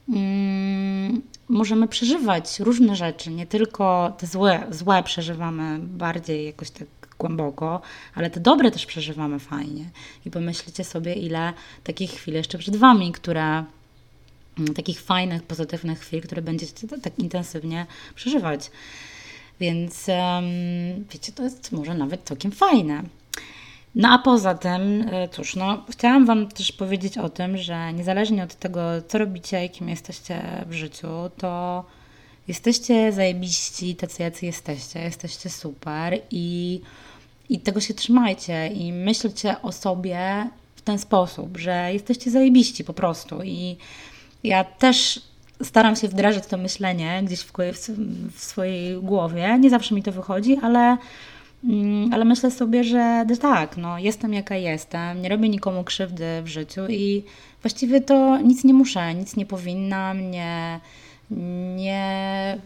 Mm, 0.09 1.21
możemy 1.49 1.87
przeżywać 1.87 2.59
różne 2.59 2.95
rzeczy, 2.95 3.29
nie 3.29 3.47
tylko 3.47 4.13
te 4.17 4.27
złe, 4.27 4.63
złe 4.69 5.03
przeżywamy 5.03 5.79
bardziej 5.79 6.45
jakoś 6.45 6.69
tak 6.69 6.87
głęboko, 7.19 7.81
ale 8.15 8.29
te 8.29 8.39
dobre 8.39 8.71
też 8.71 8.85
przeżywamy 8.85 9.39
fajnie. 9.39 9.85
I 10.25 10.31
pomyślcie 10.31 10.83
sobie, 10.83 11.13
ile 11.13 11.53
takich 11.83 12.11
chwil 12.11 12.33
jeszcze 12.33 12.57
przed 12.57 12.75
Wami, 12.75 13.11
które 13.11 13.63
mm, 14.59 14.73
takich 14.75 15.01
fajnych, 15.01 15.43
pozytywnych 15.43 15.99
chwil, 15.99 16.21
które 16.21 16.41
będziecie 16.41 16.87
tak 16.87 17.19
intensywnie 17.19 17.85
przeżywać. 18.15 18.71
Więc 19.59 20.05
wiecie, 21.11 21.31
to 21.31 21.43
jest 21.43 21.71
może 21.71 21.93
nawet 21.93 22.23
całkiem 22.23 22.51
fajne. 22.51 23.03
No 23.95 24.09
a 24.09 24.19
poza 24.19 24.55
tym, 24.55 25.09
e, 25.11 25.29
cóż, 25.29 25.55
no, 25.55 25.85
chciałam 25.91 26.25
Wam 26.25 26.47
też 26.47 26.71
powiedzieć 26.71 27.17
o 27.17 27.29
tym, 27.29 27.57
że 27.57 27.93
niezależnie 27.93 28.43
od 28.43 28.55
tego, 28.55 28.81
co 29.07 29.17
robicie 29.17 29.65
i 29.65 29.69
kim 29.69 29.89
jesteście 29.89 30.65
w 30.69 30.73
życiu, 30.73 31.07
to 31.37 31.83
jesteście 32.47 33.11
zajebiści 33.11 33.95
tacy, 33.95 34.23
jacy 34.23 34.45
jesteście. 34.45 34.99
Jesteście 34.99 35.49
super 35.49 36.19
i, 36.31 36.81
i 37.49 37.59
tego 37.59 37.81
się 37.81 37.93
trzymajcie 37.93 38.67
i 38.67 38.93
myślcie 38.93 39.61
o 39.61 39.71
sobie 39.71 40.49
w 40.75 40.81
ten 40.81 40.99
sposób, 40.99 41.57
że 41.57 41.93
jesteście 41.93 42.31
zajebiści 42.31 42.83
po 42.83 42.93
prostu. 42.93 43.43
I 43.43 43.77
ja 44.43 44.63
też 44.63 45.21
staram 45.63 45.95
się 45.95 46.07
wdrażać 46.07 46.47
to 46.47 46.57
myślenie 46.57 47.21
gdzieś 47.23 47.39
w, 47.39 47.51
w 48.33 48.43
swojej 48.43 49.01
głowie. 49.01 49.57
Nie 49.59 49.69
zawsze 49.69 49.95
mi 49.95 50.03
to 50.03 50.11
wychodzi, 50.11 50.57
ale 50.61 50.97
Mm, 51.63 52.13
ale 52.13 52.25
myślę 52.25 52.51
sobie, 52.51 52.83
że 52.83 53.25
tak, 53.41 53.77
no, 53.77 53.99
jestem 53.99 54.33
jaka 54.33 54.55
jestem, 54.55 55.21
nie 55.21 55.29
robię 55.29 55.49
nikomu 55.49 55.83
krzywdy 55.83 56.41
w 56.43 56.47
życiu 56.47 56.81
i 56.89 57.23
właściwie 57.61 58.01
to 58.01 58.37
nic 58.41 58.63
nie 58.63 58.73
muszę, 58.73 59.15
nic 59.15 59.35
nie 59.35 59.45
powinnam, 59.45 60.31
nie, 60.31 60.79
nie 61.75 62.57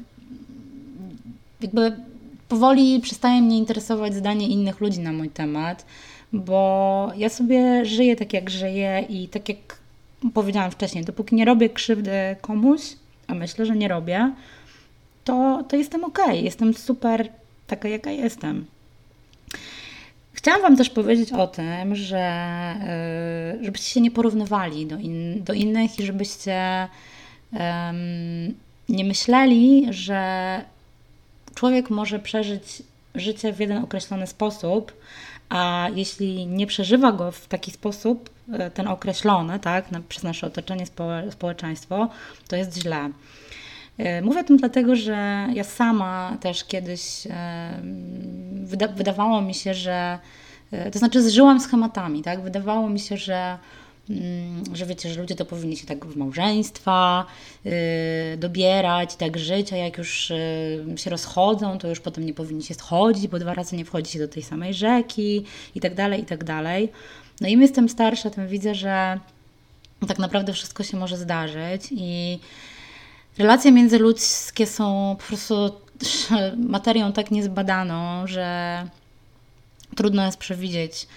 jakby 1.61 1.95
powoli 2.47 2.99
przestaje 2.99 3.41
mnie 3.41 3.57
interesować 3.57 4.13
zdanie 4.13 4.47
innych 4.47 4.81
ludzi 4.81 4.99
na 4.99 5.11
mój 5.11 5.29
temat, 5.29 5.85
bo 6.33 7.11
ja 7.17 7.29
sobie 7.29 7.85
żyję 7.85 8.15
tak, 8.15 8.33
jak 8.33 8.49
żyję 8.49 9.05
i 9.09 9.27
tak 9.27 9.49
jak 9.49 9.57
powiedziałam 10.33 10.71
wcześniej, 10.71 11.05
dopóki 11.05 11.35
nie 11.35 11.45
robię 11.45 11.69
krzywdy 11.69 12.11
komuś, 12.41 12.81
a 13.27 13.33
myślę, 13.33 13.65
że 13.65 13.75
nie 13.75 13.87
robię, 13.87 14.31
to, 15.23 15.63
to 15.69 15.75
jestem 15.75 16.03
ok, 16.03 16.19
jestem 16.33 16.73
super 16.73 17.29
taka, 17.67 17.87
jaka 17.89 18.11
jestem. 18.11 18.65
Chciałam 20.33 20.61
Wam 20.61 20.77
też 20.77 20.89
powiedzieć 20.89 21.31
o 21.33 21.47
tym, 21.47 21.95
że 21.95 22.75
y, 23.61 23.65
żebyście 23.65 23.93
się 23.93 24.01
nie 24.01 24.11
porównywali 24.11 24.85
do, 24.85 24.97
in, 24.97 25.43
do 25.43 25.53
innych 25.53 25.99
i 25.99 26.05
żebyście 26.05 26.87
nie 28.89 29.05
myśleli, 29.05 29.87
że 29.89 30.61
człowiek 31.55 31.89
może 31.89 32.19
przeżyć 32.19 32.83
życie 33.15 33.53
w 33.53 33.59
jeden 33.59 33.83
określony 33.83 34.27
sposób, 34.27 34.93
a 35.49 35.87
jeśli 35.95 36.47
nie 36.47 36.67
przeżywa 36.67 37.11
go 37.11 37.31
w 37.31 37.47
taki 37.47 37.71
sposób, 37.71 38.29
y, 38.67 38.71
ten 38.71 38.87
określony, 38.87 39.59
tak, 39.59 39.85
przez 40.09 40.23
nasze 40.23 40.47
otoczenie, 40.47 40.85
społeczeństwo, 41.31 42.09
to 42.47 42.55
jest 42.55 42.77
źle. 42.77 43.09
Y, 43.99 44.21
mówię 44.21 44.39
o 44.39 44.43
tym 44.43 44.57
dlatego, 44.57 44.95
że 44.95 45.47
ja 45.53 45.63
sama 45.63 46.37
też 46.41 46.63
kiedyś 46.63 47.27
wyda 48.63 48.87
wydawało 48.87 49.41
mi 49.41 49.53
się, 49.53 49.73
że 49.73 50.19
e, 50.71 50.91
to 50.91 50.99
znaczy 50.99 51.21
zżyłam 51.21 51.59
schematami, 51.59 52.21
tak? 52.21 52.41
Wydawało 52.41 52.89
mi 52.89 52.99
się, 52.99 53.17
że 53.17 53.57
że 54.73 54.85
wiecie, 54.85 55.13
że 55.13 55.21
ludzie 55.21 55.35
to 55.35 55.45
powinni 55.45 55.77
się 55.77 55.87
tak 55.87 56.05
w 56.05 56.15
małżeństwa 56.15 57.25
yy, 57.65 57.71
dobierać, 58.37 59.15
tak 59.15 59.37
żyć, 59.37 59.73
a 59.73 59.75
jak 59.75 59.97
już 59.97 60.29
yy, 60.87 60.97
się 60.97 61.09
rozchodzą, 61.09 61.77
to 61.77 61.87
już 61.87 61.99
potem 61.99 62.25
nie 62.25 62.33
powinni 62.33 62.63
się 62.63 62.73
schodzić, 62.73 63.27
bo 63.27 63.39
dwa 63.39 63.53
razy 63.53 63.75
nie 63.75 63.85
wchodzi 63.85 64.11
się 64.11 64.19
do 64.19 64.27
tej 64.27 64.43
samej 64.43 64.73
rzeki 64.73 65.45
i 65.75 65.79
tak 65.79 65.95
dalej, 65.95 66.21
i 66.21 66.25
tak 66.25 66.43
dalej. 66.43 66.89
No 67.41 67.47
im 67.47 67.61
jestem 67.61 67.89
starsza, 67.89 68.29
tym 68.29 68.47
widzę, 68.47 68.75
że 68.75 69.19
tak 70.07 70.19
naprawdę 70.19 70.53
wszystko 70.53 70.83
się 70.83 70.97
może 70.97 71.17
zdarzyć 71.17 71.83
i 71.91 72.39
relacje 73.37 73.71
międzyludzkie 73.71 74.67
są 74.67 75.15
po 75.19 75.25
prostu 75.25 75.55
materią 76.57 77.13
tak 77.13 77.31
niezbadaną, 77.31 78.27
że 78.27 78.87
trudno 79.95 80.25
jest 80.25 80.37
przewidzieć, 80.37 81.07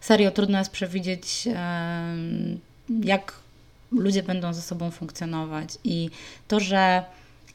serio 0.00 0.30
trudno 0.30 0.58
jest 0.58 0.70
przewidzieć, 0.70 1.48
jak 3.04 3.32
ludzie 3.92 4.22
będą 4.22 4.54
ze 4.54 4.62
sobą 4.62 4.90
funkcjonować. 4.90 5.68
I 5.84 6.10
to, 6.48 6.60
że 6.60 7.04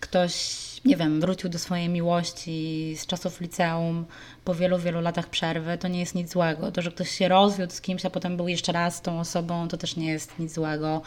ktoś, 0.06 0.56
nie 0.86 0.98
wiem, 0.98 1.22
wrócił 1.22 1.50
do 1.50 1.60
swojej 1.60 1.89
miłości 1.89 2.96
z 2.98 3.06
czasów 3.06 3.41
liceum 3.41 4.06
po 4.46 4.56
wielu, 4.56 4.80
wielu 4.80 5.02
latach 5.02 5.30
przerwy, 5.30 5.78
to 5.78 5.88
nie 5.88 6.00
jest 6.00 6.15
nic 6.15 6.32
złego. 6.32 6.72
To, 6.72 6.82
że 6.82 6.91
ktoś 6.91 7.10
się 7.10 7.28
rozwiódł 7.28 7.74
z 7.74 7.82
kimś, 7.82 8.06
a 8.06 8.10
potem 8.10 8.38
był 8.38 8.48
jeszcze 8.48 8.72
raz 8.72 9.02
tą 9.02 9.20
osobą, 9.20 9.68
to 9.68 9.78
też 9.78 9.96
nie 9.96 10.08
jest 10.08 10.39
nic 10.39 10.54
złego. 10.54 11.02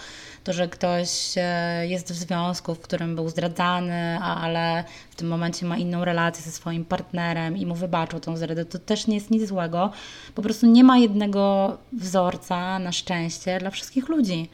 To, 0.44 0.52
że 0.52 0.68
ktoś 0.68 1.34
e, 1.36 1.86
jest 1.86 2.12
w 2.12 2.16
związku, 2.16 2.74
w 2.74 2.80
którym 2.80 3.16
był 3.16 3.28
zdradzany, 3.28 4.18
ale 4.18 4.84
w 5.10 5.16
tym 5.16 5.28
momencie 5.28 5.66
ma 5.66 5.76
inną 5.76 6.04
relację 6.04 6.42
ze 6.42 6.50
swoim 6.50 6.84
partnerem 6.84 7.56
i 7.56 7.66
mu 7.66 7.74
wybaczył 7.74 8.20
tą 8.20 8.36
zdradę, 8.36 8.64
to 8.64 8.78
też 8.78 9.06
nie 9.06 9.14
jest 9.14 9.30
nic 9.30 9.48
złego. 9.48 9.90
Po 10.34 10.42
prostu 10.42 10.66
nie 10.66 10.84
ma 10.84 10.98
jednego 10.98 11.76
wzorca 11.92 12.78
na 12.78 12.92
szczęście 12.92 13.58
dla 13.58 13.70
wszystkich 13.70 14.08
ludzi. 14.08 14.50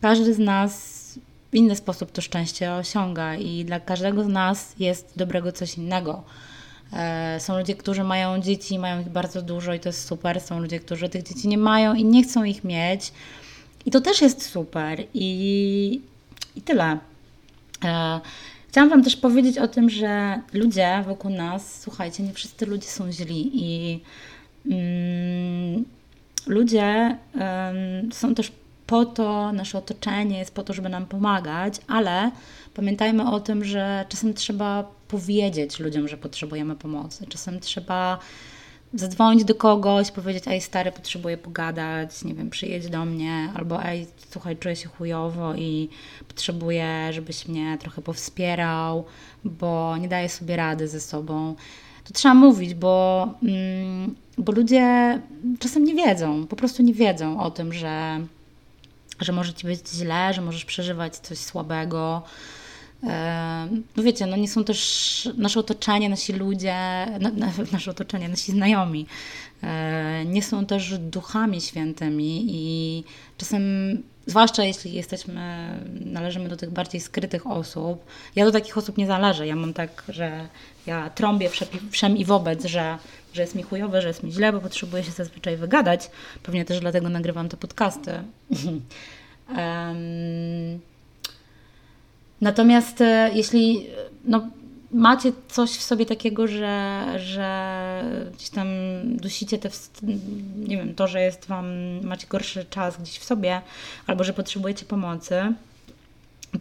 Każdy 0.00 0.34
z 0.34 0.38
nas 0.38 1.03
w 1.54 1.56
inny 1.56 1.76
sposób 1.76 2.12
to 2.12 2.22
szczęście 2.22 2.72
osiąga 2.72 3.36
i 3.36 3.64
dla 3.64 3.80
każdego 3.80 4.24
z 4.24 4.28
nas 4.28 4.74
jest 4.78 5.12
dobrego 5.16 5.52
coś 5.52 5.78
innego. 5.78 6.22
E, 6.92 7.40
są 7.40 7.58
ludzie, 7.58 7.74
którzy 7.74 8.04
mają 8.04 8.40
dzieci, 8.40 8.78
mają 8.78 9.00
ich 9.00 9.08
bardzo 9.08 9.42
dużo 9.42 9.74
i 9.74 9.80
to 9.80 9.88
jest 9.88 10.06
super. 10.06 10.40
Są 10.40 10.60
ludzie, 10.60 10.80
którzy 10.80 11.08
tych 11.08 11.22
dzieci 11.22 11.48
nie 11.48 11.58
mają 11.58 11.94
i 11.94 12.04
nie 12.04 12.22
chcą 12.22 12.44
ich 12.44 12.64
mieć. 12.64 13.12
I 13.86 13.90
to 13.90 14.00
też 14.00 14.22
jest 14.22 14.50
super. 14.50 15.04
I, 15.14 16.00
i 16.56 16.62
tyle. 16.62 16.98
E, 17.84 18.20
chciałam 18.68 18.90
Wam 18.90 19.04
też 19.04 19.16
powiedzieć 19.16 19.58
o 19.58 19.68
tym, 19.68 19.90
że 19.90 20.40
ludzie 20.52 21.04
wokół 21.06 21.30
nas, 21.30 21.80
słuchajcie, 21.80 22.22
nie 22.22 22.32
wszyscy 22.32 22.66
ludzie 22.66 22.88
są 22.88 23.12
źli 23.12 23.50
i 23.54 24.00
mm, 24.66 25.84
ludzie 26.46 27.16
są 28.12 28.34
też 28.34 28.52
po 28.86 29.04
to, 29.04 29.52
nasze 29.52 29.78
otoczenie 29.78 30.38
jest 30.38 30.54
po 30.54 30.62
to, 30.62 30.72
żeby 30.72 30.88
nam 30.88 31.06
pomagać, 31.06 31.74
ale 31.88 32.30
pamiętajmy 32.74 33.30
o 33.30 33.40
tym, 33.40 33.64
że 33.64 34.04
czasem 34.08 34.34
trzeba 34.34 34.84
powiedzieć 35.08 35.80
ludziom, 35.80 36.08
że 36.08 36.16
potrzebujemy 36.16 36.76
pomocy. 36.76 37.26
Czasem 37.26 37.60
trzeba 37.60 38.18
zadzwonić 38.94 39.44
do 39.44 39.54
kogoś, 39.54 40.10
powiedzieć, 40.10 40.44
ej 40.46 40.60
stary, 40.60 40.92
potrzebuję 40.92 41.38
pogadać, 41.38 42.24
nie 42.24 42.34
wiem, 42.34 42.50
przyjedź 42.50 42.88
do 42.88 43.04
mnie, 43.04 43.48
albo 43.54 43.84
ej, 43.84 44.06
słuchaj, 44.30 44.56
czuję 44.56 44.76
się 44.76 44.88
chujowo 44.88 45.54
i 45.54 45.88
potrzebuję, 46.28 47.12
żebyś 47.12 47.48
mnie 47.48 47.78
trochę 47.80 48.02
powspierał, 48.02 49.04
bo 49.44 49.96
nie 49.96 50.08
daję 50.08 50.28
sobie 50.28 50.56
rady 50.56 50.88
ze 50.88 51.00
sobą. 51.00 51.54
To 52.04 52.12
trzeba 52.12 52.34
mówić, 52.34 52.74
bo, 52.74 53.28
mm, 53.42 54.14
bo 54.38 54.52
ludzie 54.52 55.20
czasem 55.58 55.84
nie 55.84 55.94
wiedzą, 55.94 56.46
po 56.46 56.56
prostu 56.56 56.82
nie 56.82 56.94
wiedzą 56.94 57.40
o 57.40 57.50
tym, 57.50 57.72
że 57.72 58.20
że 59.20 59.32
może 59.32 59.54
ci 59.54 59.66
być 59.66 59.88
źle, 59.88 60.34
że 60.34 60.40
możesz 60.40 60.64
przeżywać 60.64 61.16
coś 61.16 61.38
słabego. 61.38 62.22
No 63.96 64.02
wiecie, 64.02 64.26
no 64.26 64.36
nie 64.36 64.48
są 64.48 64.64
też 64.64 65.28
nasze 65.36 65.60
otoczenie, 65.60 66.08
nasi 66.08 66.32
ludzie, 66.32 66.76
nasze 67.72 67.90
otoczenie, 67.90 68.28
nasi 68.28 68.52
znajomi, 68.52 69.06
nie 70.26 70.42
są 70.42 70.66
też 70.66 70.98
duchami 70.98 71.60
świętymi 71.60 72.46
i 72.48 73.04
czasem, 73.38 73.62
zwłaszcza 74.26 74.64
jeśli 74.64 74.92
jesteśmy, 74.92 75.68
należymy 76.04 76.48
do 76.48 76.56
tych 76.56 76.70
bardziej 76.70 77.00
skrytych 77.00 77.46
osób, 77.46 78.04
ja 78.36 78.44
do 78.44 78.52
takich 78.52 78.78
osób 78.78 78.98
nie 78.98 79.06
zależę, 79.06 79.46
ja 79.46 79.56
mam 79.56 79.72
tak, 79.72 80.02
że 80.08 80.48
ja 80.86 81.10
trąbię 81.10 81.50
wszem 81.90 82.16
i 82.16 82.24
wobec, 82.24 82.64
że 82.64 82.98
że 83.34 83.42
jest 83.42 83.54
mi 83.54 83.62
chujowe, 83.62 84.02
że 84.02 84.08
jest 84.08 84.22
mi 84.22 84.32
źle, 84.32 84.52
bo 84.52 84.60
potrzebuję 84.60 85.04
się 85.04 85.10
zazwyczaj 85.10 85.56
wygadać. 85.56 86.10
Pewnie 86.42 86.64
też 86.64 86.80
dlatego 86.80 87.08
nagrywam 87.08 87.48
te 87.48 87.56
podcasty. 87.56 88.12
natomiast 92.40 93.00
e, 93.00 93.30
jeśli 93.34 93.86
no, 94.24 94.48
macie 94.92 95.32
coś 95.48 95.70
w 95.70 95.82
sobie 95.82 96.06
takiego, 96.06 96.48
że, 96.48 97.04
że 97.16 98.30
gdzieś 98.34 98.50
tam 98.50 98.68
dusicie 99.04 99.58
te, 99.58 99.70
nie 100.56 100.76
wiem, 100.76 100.94
to, 100.94 101.08
że 101.08 101.20
jest 101.20 101.46
Wam, 101.46 101.66
macie 102.02 102.26
gorszy 102.26 102.64
czas 102.64 102.96
gdzieś 102.96 103.18
w 103.18 103.24
sobie, 103.24 103.60
albo 104.06 104.24
że 104.24 104.32
potrzebujecie 104.32 104.84
pomocy, 104.84 105.52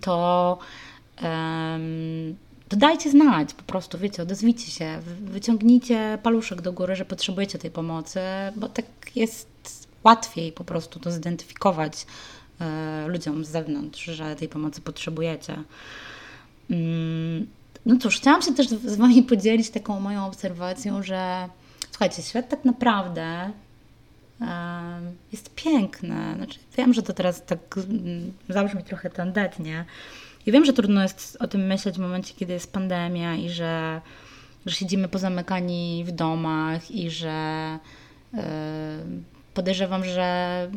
to 0.01 0.57
to 2.69 2.77
dajcie 2.77 3.11
znać, 3.11 3.53
po 3.53 3.63
prostu, 3.63 3.97
wiecie, 3.97 4.23
odezwijcie 4.23 4.71
się, 4.71 4.99
wyciągnijcie 5.21 6.17
paluszek 6.23 6.61
do 6.61 6.73
góry, 6.73 6.95
że 6.95 7.05
potrzebujecie 7.05 7.59
tej 7.59 7.71
pomocy, 7.71 8.19
bo 8.55 8.69
tak 8.69 8.85
jest 9.15 9.87
łatwiej 10.03 10.51
po 10.51 10.63
prostu 10.63 10.99
to 10.99 11.11
zidentyfikować 11.11 12.05
y, 13.05 13.07
ludziom 13.07 13.45
z 13.45 13.49
zewnątrz, 13.49 14.05
że 14.05 14.35
tej 14.35 14.49
pomocy 14.49 14.81
potrzebujecie. 14.81 15.57
Mm, 16.69 17.47
no 17.85 17.97
cóż, 17.97 18.17
chciałam 18.17 18.41
się 18.41 18.53
też 18.53 18.67
z 18.67 18.95
Wami 18.95 19.23
podzielić 19.33 19.69
taką 19.69 19.99
moją 19.99 20.25
obserwacją, 20.25 21.03
że 21.03 21.49
słuchajcie, 21.91 22.21
świat 22.21 22.49
tak 22.49 22.65
naprawdę 22.65 23.51
jest 25.31 25.55
piękne. 25.55 26.33
Znaczy, 26.37 26.59
wiem, 26.77 26.93
że 26.93 27.03
to 27.03 27.13
teraz 27.13 27.45
tak 27.45 27.77
mm, 27.77 28.33
zabrzmi 28.49 28.83
trochę 28.83 29.09
tandetnie. 29.09 29.85
I 30.45 30.51
wiem, 30.51 30.65
że 30.65 30.73
trudno 30.73 31.01
jest 31.01 31.37
o 31.39 31.47
tym 31.47 31.65
myśleć 31.65 31.95
w 31.95 31.99
momencie, 31.99 32.33
kiedy 32.33 32.53
jest 32.53 32.73
pandemia 32.73 33.35
i 33.35 33.49
że, 33.49 34.01
że 34.65 34.75
siedzimy 34.75 35.07
pozamykani 35.07 36.03
w 36.07 36.11
domach 36.11 36.91
i 36.91 37.09
że 37.09 37.79
yy, 38.33 38.41
podejrzewam, 39.53 40.05
że 40.05 40.69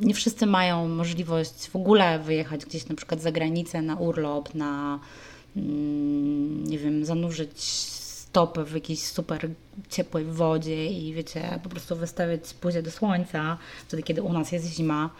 nie 0.00 0.14
wszyscy 0.14 0.46
mają 0.46 0.88
możliwość 0.88 1.68
w 1.68 1.76
ogóle 1.76 2.18
wyjechać 2.18 2.64
gdzieś 2.64 2.88
na 2.88 2.94
przykład 2.94 3.20
za 3.20 3.32
granicę 3.32 3.82
na 3.82 3.96
urlop, 3.96 4.54
na 4.54 4.98
mm, 5.56 6.64
nie 6.64 6.78
wiem, 6.78 7.04
zanurzyć 7.04 7.62
stopę 8.30 8.64
w 8.64 8.74
jakiejś 8.74 9.02
super 9.02 9.48
ciepłej 9.88 10.24
wodzie 10.24 10.86
i 10.86 11.14
wiecie, 11.14 11.60
po 11.62 11.68
prostu 11.68 11.96
wystawiać 11.96 12.40
buzię 12.62 12.82
do 12.82 12.90
słońca, 12.90 13.58
wtedy 13.86 14.02
kiedy 14.02 14.22
u 14.22 14.32
nas 14.32 14.52
jest 14.52 14.66
zima. 14.66 15.10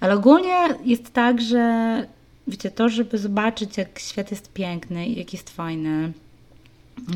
Ale 0.00 0.14
ogólnie 0.14 0.68
jest 0.84 1.12
tak, 1.12 1.40
że 1.40 2.06
wiecie, 2.50 2.70
to, 2.70 2.88
żeby 2.88 3.18
zobaczyć, 3.18 3.78
jak 3.78 3.98
świat 3.98 4.30
jest 4.30 4.52
piękny 4.52 5.06
i 5.06 5.18
jak 5.18 5.32
jest 5.32 5.50
fajny, 5.50 6.12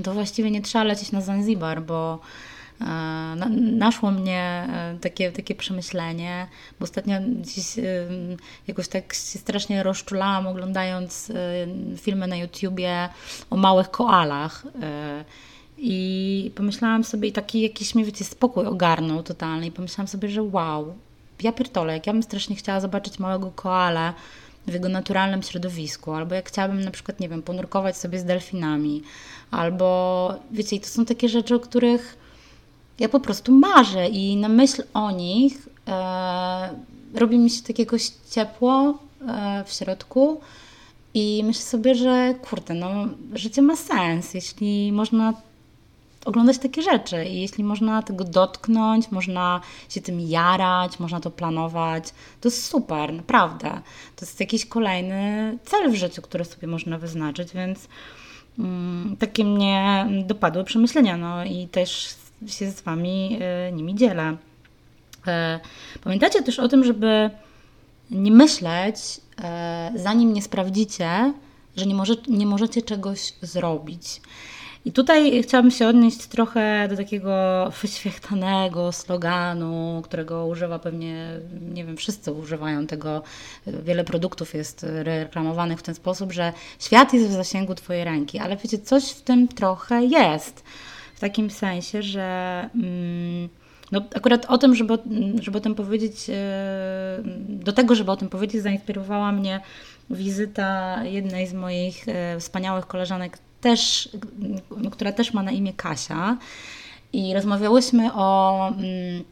to 0.02 0.14
właściwie 0.14 0.50
nie 0.50 0.62
trzeba 0.62 0.84
lecieć 0.84 1.12
na 1.12 1.20
Zanzibar, 1.20 1.82
bo 1.82 2.18
e, 2.80 2.84
naszło 3.60 4.10
mnie 4.10 4.66
e, 4.72 4.98
takie, 5.00 5.32
takie 5.32 5.54
przemyślenie, 5.54 6.46
bo 6.80 6.84
ostatnio 6.84 7.16
dziś 7.40 7.78
e, 7.78 7.82
jakoś 8.66 8.88
tak 8.88 9.14
się 9.14 9.38
strasznie 9.38 9.82
rozczulałam 9.82 10.46
oglądając 10.46 11.32
filmy 11.96 12.26
na 12.26 12.36
YouTubie 12.36 13.08
o 13.50 13.56
małych 13.56 13.90
koalach. 13.90 14.62
I 15.78 16.52
pomyślałam 16.54 17.04
sobie, 17.04 17.28
i 17.28 17.32
taki 17.32 17.60
jakiś 17.60 17.94
mnie, 17.94 18.04
wiecie, 18.04 18.24
spokój 18.24 18.66
ogarnął 18.66 19.22
totalny. 19.22 19.66
I 19.66 19.72
pomyślałam 19.72 20.08
sobie, 20.08 20.28
że 20.28 20.42
wow, 20.42 20.94
ja 21.42 21.52
pierdolę, 21.52 21.92
jak 21.92 22.06
ja 22.06 22.12
bym 22.12 22.22
strasznie 22.22 22.56
chciała 22.56 22.80
zobaczyć 22.80 23.18
małego 23.18 23.50
koala 23.50 24.14
w 24.66 24.72
jego 24.72 24.88
naturalnym 24.88 25.42
środowisku, 25.42 26.12
albo 26.12 26.34
jak 26.34 26.48
chciałabym 26.48 26.80
na 26.80 26.90
przykład, 26.90 27.20
nie 27.20 27.28
wiem, 27.28 27.42
ponurkować 27.42 27.96
sobie 27.96 28.18
z 28.18 28.24
delfinami, 28.24 29.02
albo 29.50 30.34
wiecie, 30.50 30.76
i 30.76 30.80
to 30.80 30.86
są 30.86 31.04
takie 31.04 31.28
rzeczy, 31.28 31.54
o 31.54 31.60
których 31.60 32.16
ja 32.98 33.08
po 33.08 33.20
prostu 33.20 33.52
marzę 33.52 34.08
i 34.08 34.36
na 34.36 34.48
myśl 34.48 34.82
o 34.94 35.10
nich 35.10 35.68
e, 35.88 36.68
robi 37.14 37.38
mi 37.38 37.50
się 37.50 37.62
tak 37.62 37.78
jakoś 37.78 38.10
ciepło 38.30 38.98
e, 39.28 39.64
w 39.66 39.72
środku 39.72 40.40
i 41.14 41.42
myślę 41.44 41.62
sobie, 41.62 41.94
że 41.94 42.34
kurde, 42.50 42.74
no 42.74 43.06
życie 43.32 43.62
ma 43.62 43.76
sens, 43.76 44.34
jeśli 44.34 44.92
można 44.92 45.34
oglądać 46.24 46.58
takie 46.58 46.82
rzeczy 46.82 47.24
i 47.24 47.40
jeśli 47.40 47.64
można 47.64 48.02
tego 48.02 48.24
dotknąć, 48.24 49.10
można 49.10 49.60
się 49.88 50.00
tym 50.00 50.20
jarać, 50.20 50.98
można 50.98 51.20
to 51.20 51.30
planować, 51.30 52.04
to 52.40 52.48
jest 52.48 52.66
super, 52.66 53.12
naprawdę. 53.12 53.70
To 54.16 54.24
jest 54.26 54.40
jakiś 54.40 54.66
kolejny 54.66 55.58
cel 55.64 55.90
w 55.90 55.94
życiu, 55.94 56.22
który 56.22 56.44
sobie 56.44 56.68
można 56.68 56.98
wyznaczyć, 56.98 57.52
więc 57.52 57.88
mm, 58.58 59.16
takie 59.16 59.44
mnie 59.44 60.06
dopadły 60.26 60.64
przemyślenia, 60.64 61.16
no 61.16 61.44
i 61.44 61.68
też 61.68 62.16
się 62.46 62.70
z 62.70 62.80
Wami 62.80 63.38
y, 63.68 63.72
nimi 63.72 63.94
dzielę. 63.94 64.36
Y, 64.36 66.00
pamiętacie 66.04 66.42
też 66.42 66.58
o 66.58 66.68
tym, 66.68 66.84
żeby 66.84 67.30
nie 68.10 68.30
myśleć, 68.30 68.96
y, 69.94 69.98
zanim 69.98 70.32
nie 70.32 70.42
sprawdzicie, 70.42 71.34
że 71.76 71.86
nie, 71.86 71.94
może, 71.94 72.14
nie 72.28 72.46
możecie 72.46 72.82
czegoś 72.82 73.32
zrobić. 73.42 74.20
I 74.84 74.92
tutaj 74.92 75.42
chciałabym 75.42 75.70
się 75.70 75.88
odnieść 75.88 76.26
trochę 76.26 76.88
do 76.88 76.96
takiego 76.96 77.64
wyświechtanego 77.82 78.92
sloganu, 78.92 80.02
którego 80.04 80.46
używa 80.46 80.78
pewnie, 80.78 81.40
nie 81.74 81.84
wiem, 81.84 81.96
wszyscy 81.96 82.32
używają 82.32 82.86
tego. 82.86 83.22
Wiele 83.66 84.04
produktów 84.04 84.54
jest 84.54 84.86
reklamowanych 84.88 85.78
w 85.78 85.82
ten 85.82 85.94
sposób, 85.94 86.32
że 86.32 86.52
świat 86.78 87.12
jest 87.12 87.28
w 87.28 87.32
zasięgu 87.32 87.74
Twojej 87.74 88.04
ręki, 88.04 88.38
ale 88.38 88.56
wiecie, 88.56 88.78
coś 88.78 89.10
w 89.10 89.22
tym 89.22 89.48
trochę 89.48 90.04
jest. 90.04 90.64
W 91.14 91.20
takim 91.20 91.50
sensie, 91.50 92.02
że. 92.02 92.70
Mm, 92.74 93.48
no, 93.92 94.02
akurat 94.16 94.46
o 94.46 94.58
tym, 94.58 94.74
żeby, 94.74 94.98
żeby 95.40 95.58
o 95.58 95.60
tym 95.60 95.74
powiedzieć, 95.74 96.30
e, 96.30 96.34
do 97.48 97.72
tego, 97.72 97.94
żeby 97.94 98.10
o 98.10 98.16
tym 98.16 98.28
powiedzieć, 98.28 98.62
zainspirowała 98.62 99.32
mnie 99.32 99.60
wizyta 100.10 100.98
jednej 101.04 101.46
z 101.46 101.52
moich 101.54 102.08
e, 102.08 102.40
wspaniałych 102.40 102.86
koleżanek 102.86 103.38
też, 103.64 104.08
która 104.92 105.12
też 105.12 105.34
ma 105.34 105.42
na 105.42 105.50
imię 105.50 105.72
Kasia. 105.72 106.36
I 107.12 107.34
rozmawiałyśmy 107.34 108.10
o. 108.14 108.68
Mm, 108.68 109.24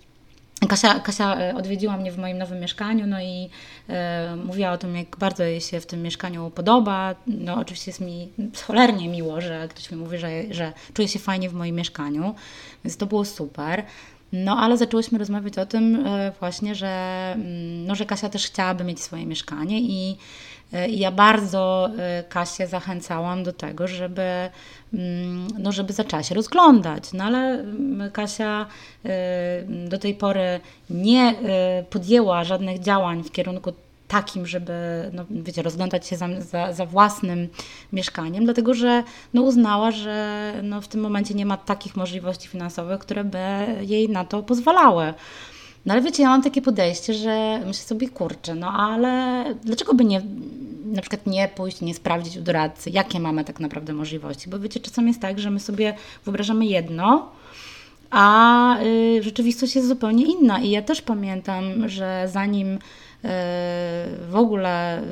Kasia, 0.68 1.01
Kasia 1.01 1.37
e, 1.37 1.55
odwiedziła 1.55 1.97
mnie 1.97 2.12
w 2.12 2.18
moim 2.18 2.38
nowym 2.38 2.61
mieszkaniu, 2.61 3.07
no 3.07 3.21
i 3.21 3.51
e, 3.88 4.37
mówiła 4.37 4.73
o 4.73 4.79
tym, 4.79 4.97
jak 4.97 5.16
bardzo 5.16 5.42
jej 5.42 5.61
się 5.61 5.81
w 5.81 5.87
tym 5.87 6.03
mieszkaniu 6.03 6.51
podoba. 6.51 7.14
No, 7.27 7.55
oczywiście 7.55 7.90
jest 7.90 8.01
mi 8.01 8.29
cholernie 8.66 9.09
miło, 9.09 9.40
że 9.40 9.68
ktoś 9.68 9.90
mi 9.90 9.97
mówi, 9.97 10.18
że, 10.18 10.31
że 10.51 10.73
czuje 10.95 11.09
się 11.09 11.18
fajnie 11.18 11.49
w 11.49 11.55
moim 11.55 11.77
mieszkaniu, 11.77 12.35
więc 12.85 12.97
to 12.97 13.07
było 13.07 13.25
super. 13.25 13.85
No, 14.33 14.59
ale 14.59 14.77
zaczęłyśmy 14.77 15.18
rozmawiać 15.18 15.59
o 15.59 15.66
tym 15.66 16.07
e, 16.07 16.33
właśnie, 16.40 16.75
że, 16.75 17.33
mm, 17.35 17.87
no, 17.87 17.95
że 17.95 18.07
Kasia 18.07 18.29
też 18.29 18.47
chciałaby 18.47 18.85
mieć 18.85 19.01
swoje 19.01 19.27
mieszkanie 19.27 19.81
i 19.81 20.11
I 20.11 20.16
ja 20.88 21.11
bardzo 21.11 21.90
e, 21.98 22.24
Kasię 22.28 22.66
zachęcałam 22.66 23.44
do 23.44 23.52
tego, 23.52 23.88
żeby, 23.88 24.22
mm, 24.94 25.48
no, 25.58 25.72
żeby 25.72 25.92
zaczęła 25.92 26.22
się 26.22 26.35
rozglądać. 26.35 27.12
No 27.12 27.24
ale 27.24 27.38
mm, 27.38 28.11
Kasia 28.11 28.66
e, 29.04 29.62
do 29.88 29.98
tej 29.98 30.14
pory 30.14 30.61
nie 30.90 31.35
podjęła 31.90 32.44
żadnych 32.44 32.80
działań 32.80 33.22
w 33.22 33.32
kierunku 33.32 33.72
takim, 34.12 34.46
żeby 34.46 34.72
no, 35.12 35.24
wiecie, 35.30 35.62
rozglądać 35.62 36.06
się 36.06 36.16
za, 36.16 36.28
za, 36.40 36.72
za, 36.72 36.87
własnym 36.87 37.48
mieszkaniem, 37.92 38.44
dlatego 38.44 38.74
że 38.74 39.02
no, 39.35 39.42
uznała, 39.42 39.90
że 39.90 40.52
no, 40.62 40.80
w 40.80 40.88
tym 40.88 41.00
momencie 41.00 41.35
nie 41.35 41.46
ma 41.46 41.56
takich 41.56 41.96
możliwości 41.96 42.48
finansowych, 42.48 42.98
które 42.98 43.24
by 43.24 43.38
jej 43.80 44.08
na 44.08 44.24
to 44.24 44.42
pozwalały. 44.42 45.14
No 45.87 45.94
ale 45.94 46.02
wiecie, 46.02 46.22
ja 46.22 46.28
mam 46.28 46.42
takie 46.42 46.62
podejście, 46.62 47.14
że 47.14 47.58
myślę 47.58 47.85
sobie, 47.85 48.08
kurczę, 48.08 48.54
no 48.54 48.72
ale 48.72 49.44
dlaczego 49.64 49.94
by 49.94 50.04
nie, 50.04 50.22
na 50.92 51.00
przykład 51.00 51.26
nie 51.26 51.48
pójść, 51.48 51.81
nie 51.81 51.94
sprawdzić 51.94 52.37
u 52.37 52.42
doradcy, 52.42 52.90
jakie 52.90 53.20
mamy 53.20 53.44
tak 53.44 53.61
naprawdę 53.61 53.92
możliwości? 53.92 54.50
Bo 54.50 54.59
wiecie, 54.59 54.81
czasem 54.81 55.09
jest 55.09 55.20
tak, 55.20 55.38
że 55.38 55.50
my 55.50 55.61
sobie 55.61 55.94
wyobrażamy 56.24 56.66
jedno, 56.66 57.33
a 58.11 58.76
y, 58.83 59.22
rzeczywistość 59.22 59.76
jest 59.76 59.88
zupełnie 59.88 60.24
inna. 60.24 60.61
I 60.61 60.70
ja 60.70 60.83
też 60.83 61.02
pamiętam, 61.02 61.88
że 61.88 62.28
zanim 62.33 62.78
w 64.31 64.37
ogóle 64.37 65.02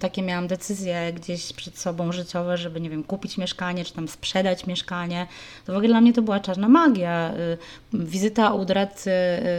takie 0.00 0.22
miałam 0.22 0.46
decyzje 0.46 1.12
gdzieś 1.12 1.52
przed 1.52 1.78
sobą 1.78 2.12
życiowe, 2.12 2.56
żeby, 2.56 2.80
nie 2.80 2.90
wiem, 2.90 3.04
kupić 3.04 3.38
mieszkanie, 3.38 3.84
czy 3.84 3.92
tam 3.92 4.08
sprzedać 4.08 4.66
mieszkanie. 4.66 5.26
To 5.66 5.72
w 5.72 5.76
ogóle 5.76 5.88
dla 5.88 6.00
mnie 6.00 6.12
to 6.12 6.22
była 6.22 6.40
czarna 6.40 6.68
magia. 6.68 7.34
Y, 7.34 7.58
wizyta 7.92 8.52
u 8.52 8.64
doradcy 8.64 9.10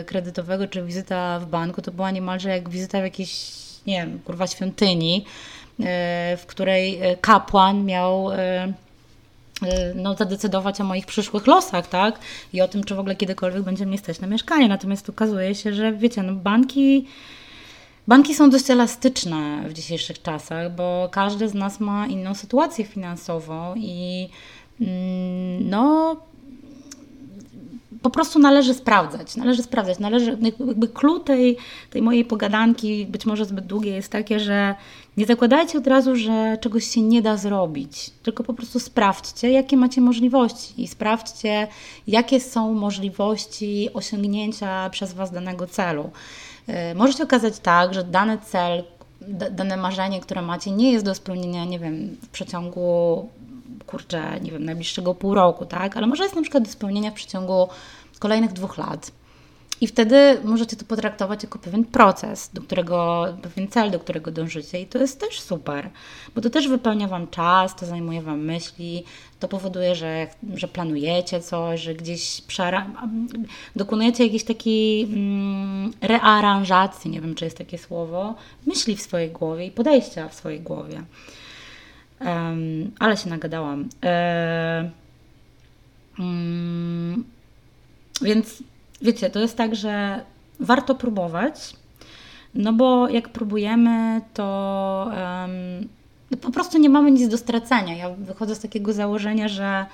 y, 0.02 0.06
kredytowego, 0.06 0.68
czy 0.68 0.84
wizyta 0.84 1.40
w 1.40 1.46
banku, 1.46 1.82
to 1.82 1.92
była 1.92 2.12
niemalże 2.12 2.50
jak 2.50 2.70
wizyta 2.70 3.00
w 3.00 3.04
jakiejś, 3.04 3.52
nie 3.88 3.94
wiem, 3.94 4.20
kurwa 4.26 4.48
świątyni, 4.48 5.26
y, 5.80 5.84
w 6.38 6.44
której 6.48 7.00
kapłan 7.22 7.86
miał 7.86 8.30
no, 9.96 10.14
zadecydować 10.14 10.82
o 10.82 10.84
moich 10.84 11.06
przyszłych 11.06 11.48
losach, 11.48 11.88
tak? 11.88 12.20
I 12.54 12.62
o 12.62 12.68
tym, 12.68 12.84
czy 12.84 12.96
w 12.96 13.00
ogóle 13.00 13.16
kiedykolwiek 13.16 13.64
będzie 13.64 13.86
mnie 13.86 13.98
stać 13.98 14.20
na 14.20 14.28
mieszkanie. 14.28 14.68
Natomiast 14.68 15.10
okazuje 15.10 15.56
się, 15.56 15.74
że 15.74 15.94
wiecie, 15.94 16.24
no 16.24 16.34
banki 16.34 17.06
Banki 18.08 18.34
są 18.36 18.50
dość 18.50 18.70
elastyczne 18.70 19.64
w 19.70 19.74
dzisiejszych 19.74 20.22
czasach, 20.22 20.76
bo 20.76 21.10
każdy 21.12 21.50
z 21.50 21.54
nas 21.54 21.80
ma 21.80 22.08
inną 22.08 22.36
sytuację 22.36 22.86
finansową 22.86 23.76
i 23.76 24.30
mm, 24.82 25.70
no 25.70 26.16
po 28.06 28.10
prostu 28.10 28.40
należy 28.40 28.74
sprawdzać, 28.74 29.36
należy 29.36 29.64
sprawdzać, 29.64 30.00
należy, 30.00 30.38
jakby 30.42 30.88
clue 30.88 31.20
tej, 31.20 31.58
tej 31.90 32.02
mojej 32.02 32.26
pogadanki, 32.26 33.06
być 33.06 33.26
może 33.26 33.46
zbyt 33.46 33.66
długie 33.66 33.92
jest 33.92 34.12
takie, 34.12 34.40
że 34.40 34.76
nie 35.18 35.26
zakładajcie 35.26 35.78
od 35.78 35.88
razu, 35.88 36.16
że 36.16 36.58
czegoś 36.62 36.86
się 36.86 37.02
nie 37.02 37.22
da 37.22 37.38
zrobić, 37.38 38.10
tylko 38.24 38.44
po 38.44 38.54
prostu 38.54 38.80
sprawdźcie, 38.80 39.52
jakie 39.52 39.78
macie 39.78 40.02
możliwości 40.02 40.84
i 40.84 40.88
sprawdźcie, 40.88 41.68
jakie 42.08 42.40
są 42.40 42.74
możliwości 42.74 43.90
osiągnięcia 43.94 44.90
przez 44.90 45.14
Was 45.14 45.32
danego 45.32 45.68
celu. 45.68 46.10
E, 46.68 46.96
może 46.96 47.14
się 47.14 47.24
okazać 47.24 47.60
tak, 47.60 47.94
że 47.94 48.04
dany 48.04 48.38
cel, 48.38 48.84
dane 49.52 49.78
marzenie, 49.78 50.20
które 50.20 50.42
macie, 50.42 50.72
nie 50.72 50.92
jest 50.92 51.06
do 51.06 51.16
spełnienia, 51.16 51.66
nie 51.66 51.80
wiem, 51.80 52.18
w 52.22 52.28
przeciągu, 52.28 53.30
kurczę, 53.88 54.40
nie 54.42 54.52
wiem, 54.52 54.66
najbliższego 54.66 55.16
pół 55.16 55.34
roku, 55.34 55.66
tak? 55.66 55.98
Ale 55.98 56.08
może 56.08 56.24
jest 56.24 56.36
na 56.36 56.42
przykład 56.42 56.64
do 56.64 56.70
spełnienia 56.70 57.12
w 57.12 57.14
przeciągu 57.14 57.68
kolejnych 58.20 58.54
dwóch 58.54 58.78
lat. 58.78 59.12
I 59.82 59.88
wtedy 59.88 60.38
możecie 60.44 60.76
to 60.76 60.86
potraktować 60.86 61.44
jako 61.44 61.60
pewien 61.60 61.86
proces, 61.86 62.50
do 62.54 62.62
którego, 62.62 63.26
pewien 63.42 63.68
cel, 63.68 63.92
do 63.92 64.00
którego 64.00 64.32
dążycie, 64.32 64.82
i 64.82 64.86
to 64.86 64.98
jest 64.98 65.20
też 65.20 65.42
super, 65.42 65.90
bo 66.36 66.42
to 66.42 66.50
też 66.50 66.68
wypełnia 66.68 67.08
Wam 67.08 67.28
czas, 67.28 67.76
to 67.76 67.86
zajmuje 67.86 68.22
Wam 68.22 68.40
myśli, 68.40 69.04
to 69.40 69.48
powoduje, 69.48 69.96
że, 69.96 70.28
że 70.54 70.68
planujecie 70.68 71.42
coś, 71.42 71.82
że 71.82 71.96
gdzieś 71.96 72.42
przera- 72.48 73.10
dokonujecie 73.76 74.24
jakiejś 74.24 74.44
takiej 74.44 75.04
mm, 75.04 75.94
rearanżacji, 76.02 77.12
nie 77.12 77.22
wiem 77.22 77.36
czy 77.36 77.46
jest 77.46 77.58
takie 77.58 77.78
słowo, 77.78 78.36
myśli 78.66 78.96
w 78.96 79.02
swojej 79.02 79.32
głowie 79.32 79.66
i 79.66 79.72
podejścia 79.72 80.30
w 80.30 80.34
swojej 80.34 80.60
głowie. 80.60 81.04
Um, 82.22 82.92
ale 83.00 83.18
się 83.18 83.30
nagadałam. 83.30 83.90
E, 84.04 84.92
mm, 86.20 87.24
więc 88.22 88.64
wiecie, 89.02 89.30
to 89.30 89.40
jest 89.40 89.58
tak, 89.58 89.76
że 89.76 90.24
warto 90.60 90.96
próbować, 90.96 91.74
no 92.54 92.74
bo 92.74 93.10
jak 93.10 93.30
próbujemy, 93.30 94.22
to 94.34 95.12
um, 95.12 95.90
po 96.42 96.52
prostu 96.52 96.78
nie 96.78 96.90
mamy 96.90 97.12
nic 97.12 97.28
do 97.28 97.38
stracenia. 97.38 97.96
Ja 97.96 98.10
wychodzę 98.10 98.56
z 98.56 98.60
takiego 98.60 98.94
założenia, 98.94 99.48
że 99.48 99.86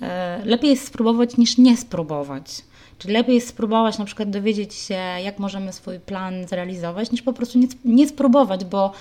e, 0.00 0.40
lepiej 0.44 0.70
jest 0.70 0.86
spróbować 0.86 1.36
niż 1.36 1.58
nie 1.58 1.76
spróbować. 1.76 2.64
Czyli 2.98 3.14
lepiej 3.14 3.34
jest 3.34 3.48
spróbować 3.48 3.98
na 3.98 4.04
przykład 4.04 4.30
dowiedzieć 4.30 4.74
się, 4.74 4.94
jak 5.24 5.38
możemy 5.38 5.72
swój 5.72 6.00
plan 6.00 6.48
zrealizować, 6.48 7.10
niż 7.10 7.22
po 7.22 7.32
prostu 7.32 7.58
nie, 7.58 7.66
nie 7.84 8.08
spróbować, 8.08 8.64
bo, 8.64 8.92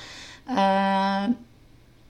e, 0.50 1.34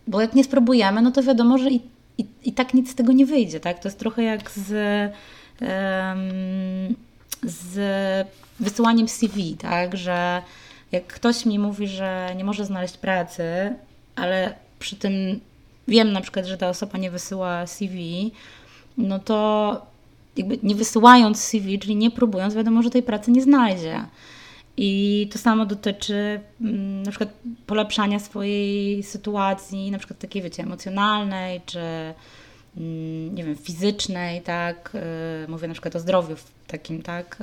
bo 0.07 0.21
jak 0.21 0.35
nie 0.35 0.43
spróbujemy, 0.43 1.01
no 1.01 1.11
to 1.11 1.23
wiadomo, 1.23 1.57
że 1.57 1.69
i, 1.69 1.81
i, 2.17 2.25
i 2.43 2.53
tak 2.53 2.73
nic 2.73 2.91
z 2.91 2.95
tego 2.95 3.11
nie 3.11 3.25
wyjdzie. 3.25 3.59
Tak? 3.59 3.79
To 3.79 3.87
jest 3.87 3.99
trochę 3.99 4.23
jak 4.23 4.51
z. 4.51 4.71
E, 5.61 6.15
z 7.43 8.27
wysyłaniem 8.59 9.07
CV, 9.07 9.55
tak, 9.57 9.97
że 9.97 10.41
jak 10.91 11.07
ktoś 11.07 11.45
mi 11.45 11.59
mówi, 11.59 11.87
że 11.87 12.33
nie 12.37 12.43
może 12.43 12.65
znaleźć 12.65 12.97
pracy, 12.97 13.43
ale 14.15 14.53
przy 14.79 14.95
tym 14.95 15.39
wiem 15.87 16.11
na 16.11 16.21
przykład, 16.21 16.45
że 16.45 16.57
ta 16.57 16.69
osoba 16.69 16.97
nie 16.97 17.11
wysyła 17.11 17.67
CV, 17.67 18.31
no 18.97 19.19
to 19.19 19.81
jakby 20.37 20.59
nie 20.63 20.75
wysyłając 20.75 21.43
CV, 21.43 21.79
czyli 21.79 21.95
nie 21.95 22.11
próbując, 22.11 22.53
wiadomo, 22.55 22.83
że 22.83 22.89
tej 22.89 23.03
pracy 23.03 23.31
nie 23.31 23.41
znajdzie. 23.41 24.05
I 24.83 25.27
to 25.31 25.39
samo 25.39 25.65
dotyczy 25.65 26.39
mm, 26.61 27.03
na 27.03 27.11
przykład 27.11 27.29
polepszania 27.65 28.19
swojej 28.19 29.03
sytuacji, 29.03 29.91
na 29.91 29.97
przykład 29.97 30.19
takiej, 30.19 30.41
wiecie, 30.41 30.63
emocjonalnej, 30.63 31.61
czy 31.65 31.79
mm, 32.77 33.35
nie 33.35 33.43
wiem, 33.43 33.55
fizycznej, 33.55 34.41
tak, 34.41 34.91
y, 35.45 35.47
mówię 35.47 35.67
na 35.67 35.73
przykład 35.73 35.95
o 35.95 35.99
zdrowiu 35.99 36.35
takim, 36.67 37.01
tak, 37.01 37.37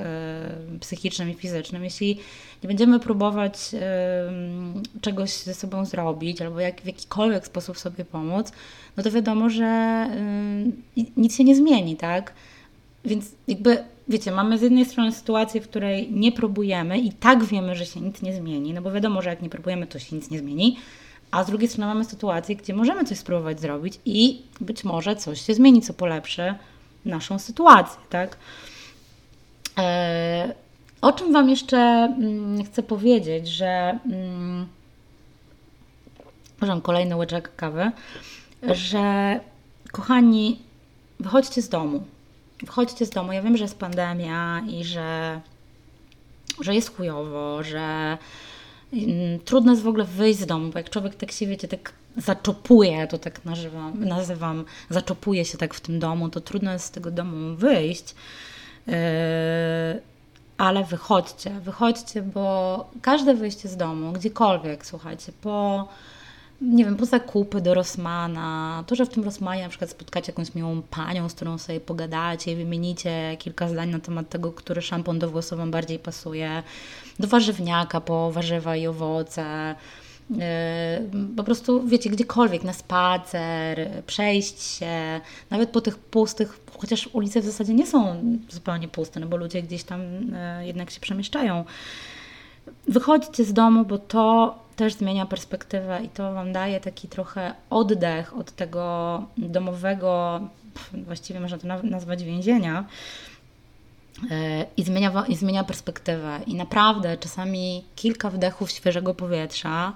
y, 0.75 0.79
psychicznym 0.79 1.29
i 1.29 1.33
fizycznym. 1.33 1.83
Jeśli 1.83 2.19
nie 2.63 2.67
będziemy 2.67 2.99
próbować 2.99 3.73
y, 3.73 4.99
czegoś 5.01 5.31
ze 5.31 5.53
sobą 5.53 5.85
zrobić 5.85 6.41
albo 6.41 6.59
jak, 6.59 6.81
w 6.81 6.85
jakikolwiek 6.85 7.45
sposób 7.45 7.77
sobie 7.77 8.05
pomóc, 8.05 8.51
no 8.97 9.03
to 9.03 9.11
wiadomo, 9.11 9.49
że 9.49 10.07
nic 11.17 11.37
się 11.37 11.43
nie 11.43 11.55
zmieni, 11.55 11.95
tak. 11.95 12.33
Więc 13.05 13.25
jakby, 13.47 13.83
wiecie, 14.09 14.31
mamy 14.31 14.57
z 14.57 14.61
jednej 14.61 14.85
strony 14.85 15.11
sytuację, 15.11 15.61
w 15.61 15.69
której 15.69 16.11
nie 16.11 16.31
próbujemy 16.31 16.99
i 16.99 17.11
tak 17.13 17.43
wiemy, 17.43 17.75
że 17.75 17.85
się 17.85 18.01
nic 18.01 18.21
nie 18.21 18.33
zmieni, 18.33 18.73
no 18.73 18.81
bo 18.81 18.91
wiadomo, 18.91 19.21
że 19.21 19.29
jak 19.29 19.41
nie 19.41 19.49
próbujemy, 19.49 19.87
to 19.87 19.99
się 19.99 20.15
nic 20.15 20.29
nie 20.31 20.39
zmieni, 20.39 20.77
a 21.31 21.43
z 21.43 21.47
drugiej 21.47 21.69
strony 21.69 21.93
mamy 21.93 22.05
sytuację, 22.05 22.55
gdzie 22.55 22.73
możemy 22.73 23.05
coś 23.05 23.17
spróbować 23.17 23.61
zrobić 23.61 23.99
i 24.05 24.41
być 24.61 24.83
może 24.83 25.15
coś 25.15 25.41
się 25.41 25.53
zmieni, 25.53 25.81
co 25.81 25.93
polepszy 25.93 26.55
naszą 27.05 27.39
sytuację, 27.39 28.01
tak? 28.09 28.37
E, 29.77 30.53
o 31.01 31.11
czym 31.11 31.33
Wam 31.33 31.49
jeszcze 31.49 31.77
mm, 31.77 32.65
chcę 32.65 32.83
powiedzieć, 32.83 33.47
że 33.47 33.99
mm, 34.05 34.67
kolejny 36.83 37.15
łyczek 37.15 37.55
kawy, 37.55 37.91
że 38.63 39.39
kochani, 39.91 40.59
wychodźcie 41.19 41.61
z 41.61 41.69
domu. 41.69 42.03
Wychodźcie 42.61 43.05
z 43.05 43.09
domu. 43.09 43.33
Ja 43.33 43.41
wiem, 43.41 43.57
że 43.57 43.63
jest 43.63 43.79
pandemia 43.79 44.61
i 44.67 44.83
że, 44.83 45.41
że 46.61 46.75
jest 46.75 46.95
chujowo, 46.95 47.63
że 47.63 48.17
Mm, 48.93 49.39
trudno 49.39 49.71
jest 49.71 49.83
w 49.83 49.87
ogóle 49.87 50.03
wyjść 50.03 50.39
z 50.39 50.45
domu, 50.45 50.71
bo 50.71 50.79
jak 50.79 50.89
człowiek 50.89 51.15
tak 51.15 51.31
się, 51.31 51.47
wiecie, 51.47 51.67
tak 51.67 51.93
zaczopuje, 52.17 53.07
to 53.07 53.17
tak 53.17 53.45
nazywam, 53.45 54.05
nazywam 54.05 54.65
zaczopuje 54.89 55.45
się 55.45 55.57
tak 55.57 55.73
w 55.73 55.81
tym 55.81 55.99
domu, 55.99 56.29
to 56.29 56.41
trudno 56.41 56.73
jest 56.73 56.85
z 56.85 56.91
tego 56.91 57.11
domu 57.11 57.55
wyjść. 57.55 58.15
Yy, 58.87 58.93
ale 60.57 60.83
wychodźcie, 60.83 61.49
wychodźcie, 61.49 62.21
bo 62.21 62.89
każde 63.01 63.33
wyjście 63.33 63.69
z 63.69 63.77
domu, 63.77 64.11
gdziekolwiek, 64.11 64.85
słuchajcie, 64.85 65.31
po 65.41 65.87
nie 66.61 66.85
wiem, 66.85 66.97
po 66.97 67.05
zakupy 67.05 67.61
do 67.61 67.73
Rosmana, 67.73 68.83
to, 68.87 68.95
że 68.95 69.05
w 69.05 69.09
tym 69.09 69.23
Rosmanie 69.23 69.63
na 69.63 69.69
przykład 69.69 69.91
spotkacie 69.91 70.31
jakąś 70.31 70.55
miłą 70.55 70.81
panią, 70.81 71.29
z 71.29 71.33
którą 71.33 71.57
sobie 71.57 71.79
pogadacie 71.79 72.51
i 72.51 72.55
wymienicie 72.55 73.37
kilka 73.39 73.69
zdań 73.69 73.89
na 73.89 73.99
temat 73.99 74.29
tego, 74.29 74.51
który 74.51 74.81
szampon 74.81 75.19
do 75.19 75.29
włosów 75.29 75.57
Wam 75.57 75.71
bardziej 75.71 75.99
pasuje, 75.99 76.63
do 77.19 77.27
warzywniaka 77.27 78.01
po 78.01 78.31
warzywa 78.31 78.75
i 78.75 78.87
owoce, 78.87 79.75
yy, 80.29 80.37
po 81.37 81.43
prostu, 81.43 81.87
wiecie, 81.87 82.09
gdziekolwiek, 82.09 82.63
na 82.63 82.73
spacer, 82.73 84.03
przejść 84.07 84.61
się, 84.61 85.21
nawet 85.49 85.69
po 85.69 85.81
tych 85.81 85.97
pustych, 85.97 86.59
chociaż 86.77 87.09
ulice 87.13 87.41
w 87.41 87.45
zasadzie 87.45 87.73
nie 87.73 87.87
są 87.87 88.23
zupełnie 88.49 88.87
puste, 88.87 89.19
no 89.19 89.27
bo 89.27 89.37
ludzie 89.37 89.63
gdzieś 89.63 89.83
tam 89.83 90.01
yy, 90.01 90.67
jednak 90.67 90.91
się 90.91 90.99
przemieszczają. 90.99 91.65
Wychodźcie 92.87 93.43
z 93.43 93.53
domu, 93.53 93.85
bo 93.85 93.97
to 93.97 94.55
też 94.79 94.93
zmienia 94.93 95.25
perspektywę 95.25 95.99
i 96.03 96.09
to 96.09 96.33
Wam 96.33 96.53
daje 96.53 96.79
taki 96.79 97.07
trochę 97.07 97.53
oddech 97.69 98.37
od 98.37 98.51
tego 98.51 99.23
domowego, 99.37 100.41
właściwie 100.93 101.39
można 101.39 101.57
to 101.57 101.67
nazwać 101.83 102.23
więzienia, 102.23 102.85
e, 104.31 104.65
i 104.77 104.83
zmienia, 104.83 105.25
i 105.27 105.35
zmienia 105.35 105.63
perspektywę. 105.63 106.39
I 106.47 106.55
naprawdę 106.55 107.17
czasami 107.17 107.85
kilka 107.95 108.29
wdechów 108.29 108.71
świeżego 108.71 109.13
powietrza 109.13 109.93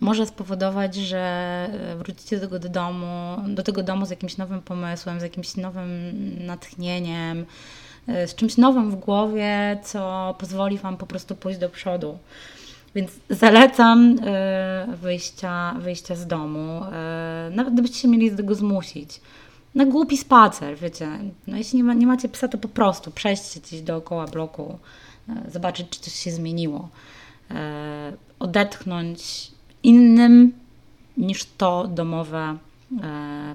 może 0.00 0.26
spowodować, 0.26 0.94
że 0.94 1.24
wrócicie 1.98 2.36
do 2.36 2.42
tego 2.42 2.58
do 2.58 2.68
domu, 2.68 3.36
do 3.48 3.62
tego 3.62 3.82
domu 3.82 4.06
z 4.06 4.10
jakimś 4.10 4.36
nowym 4.36 4.62
pomysłem, 4.62 5.20
z 5.20 5.22
jakimś 5.22 5.56
nowym 5.56 6.12
natchnieniem, 6.46 7.46
e, 8.08 8.28
z 8.28 8.34
czymś 8.34 8.56
nowym 8.56 8.90
w 8.90 8.96
głowie, 8.96 9.78
co 9.84 10.34
pozwoli 10.38 10.78
Wam 10.78 10.96
po 10.96 11.06
prostu 11.06 11.36
pójść 11.36 11.58
do 11.58 11.68
przodu. 11.68 12.18
Więc 12.94 13.10
zalecam 13.30 14.16
e, 14.24 14.86
wyjścia, 15.02 15.74
wyjścia 15.78 16.14
z 16.14 16.26
domu, 16.26 16.84
e, 16.84 17.50
nawet 17.54 17.74
gdybyście 17.74 17.98
się 17.98 18.08
mieli 18.08 18.30
do 18.30 18.36
tego 18.36 18.54
zmusić. 18.54 19.20
Na 19.74 19.86
głupi 19.86 20.16
spacer, 20.16 20.78
wiecie. 20.78 21.08
No 21.46 21.56
jeśli 21.56 21.76
nie, 21.76 21.84
ma, 21.84 21.94
nie 21.94 22.06
macie 22.06 22.28
psa, 22.28 22.48
to 22.48 22.58
po 22.58 22.68
prostu 22.68 23.10
przejdźcie 23.10 23.60
gdzieś 23.60 23.82
dookoła 23.82 24.26
bloku, 24.26 24.78
e, 25.28 25.50
zobaczyć, 25.50 25.88
czy 25.90 26.00
coś 26.00 26.12
się 26.14 26.30
zmieniło. 26.30 26.88
Odetchnąć 28.38 29.50
innym 29.82 30.52
niż 31.16 31.44
to 31.44 31.86
domowe 31.86 32.56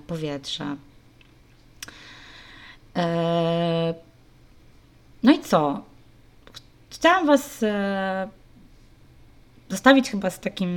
powietrze. 0.08 0.76
No 5.24 5.32
i 5.32 5.40
co? 5.40 5.82
Chciałam 6.90 7.28
Was 7.28 7.66
zostawić 9.70 10.10
chyba 10.10 10.30
z 10.30 10.40
takim, 10.40 10.70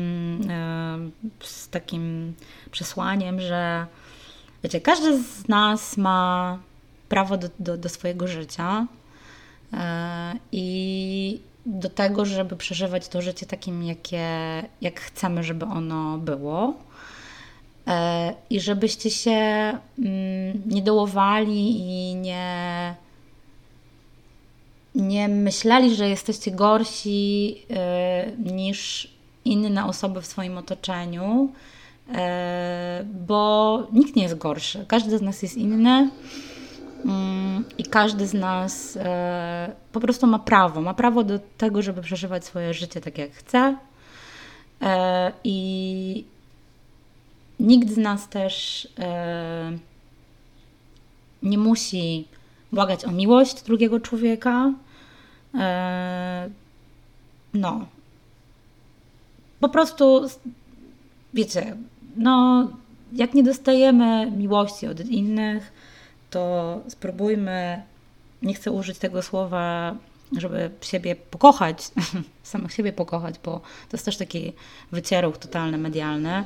e, 0.51 0.99
z 1.41 1.69
takim 1.69 2.35
przesłaniem, 2.71 3.41
że 3.41 3.87
wiecie, 4.63 4.81
każdy 4.81 5.23
z 5.23 5.49
nas 5.49 5.97
ma 5.97 6.59
prawo 7.09 7.37
do, 7.37 7.49
do, 7.59 7.77
do 7.77 7.89
swojego 7.89 8.27
życia 8.27 8.87
e, 9.73 10.35
i 10.53 11.41
do 11.67 11.89
tego, 11.89 12.25
żeby 12.25 12.57
przeżywać 12.57 13.09
to 13.09 13.23
życie 13.23 13.47
takim, 13.47 13.83
jakie, 13.83 14.29
jak 14.81 15.01
chcemy, 15.01 15.45
żeby 15.45 15.67
ono 15.67 16.19
było. 16.19 16.75
E, 17.87 18.35
I 18.51 18.61
żebyście 18.61 19.11
się 19.11 19.31
mm, 19.31 20.63
nie 20.67 20.83
dołowali 20.83 21.81
i 21.81 22.15
nie 22.15 22.95
nie 24.99 25.29
myśleli, 25.29 25.95
że 25.95 26.09
jesteście 26.09 26.51
gorsi 26.51 27.57
y, 28.47 28.53
niż 28.53 29.11
inne 29.45 29.85
osoby 29.85 30.23
w 30.23 30.27
swoim 30.27 30.59
otoczeniu, 30.59 31.49
y, 32.09 32.15
bo 33.05 33.83
nikt 33.93 34.17
nie 34.17 34.23
jest 34.23 34.39
gorszy. 34.39 34.85
Każdy 34.89 35.19
z 35.19 35.23
nas 35.23 35.43
jest 35.43 35.57
inny 35.57 36.11
y, 37.05 37.09
i 37.79 37.85
każdy 37.85 38.27
z 38.27 38.35
nas 38.35 38.97
y, 38.97 39.01
po 39.93 40.01
prostu 40.01 40.27
ma 40.27 40.39
prawo. 40.39 40.81
Ma 40.81 40.95
prawo 40.95 41.25
do 41.25 41.39
tego, 41.59 41.83
żeby 41.83 42.03
przeżywać 42.03 42.45
swoje 42.45 42.75
życie 42.75 43.01
tak, 43.01 43.19
jak 43.19 43.33
chce. 43.33 43.77
I 45.45 46.25
nikt 47.61 47.91
z 47.91 47.97
nas 47.97 48.29
też 48.29 48.89
nie 51.43 51.59
musi 51.59 52.25
błagać 52.73 53.05
o 53.05 53.11
miłość 53.11 53.63
drugiego 53.63 54.01
człowieka, 54.01 54.73
no. 57.55 57.87
Po 59.61 59.69
prostu, 59.69 60.27
wiecie, 61.35 61.77
no, 62.17 62.69
jak 63.13 63.35
nie 63.35 63.43
dostajemy 63.43 64.31
miłości 64.31 64.87
od 64.87 65.01
innych, 65.01 65.73
to 66.31 66.81
spróbujmy, 66.89 67.83
nie 68.43 68.55
chcę 68.55 68.71
użyć 68.73 68.99
tego 68.99 69.23
słowa, 69.23 69.95
żeby 70.33 70.71
siebie 70.81 71.17
pokochać, 71.17 71.91
samych 72.43 72.73
siebie 72.73 72.93
pokochać, 72.93 73.35
bo 73.45 73.53
to 73.89 73.97
jest 73.97 74.05
też 74.05 74.17
taki 74.17 74.53
wycieruch 74.93 75.39
totalny, 75.39 75.79
medialny. 75.79 76.45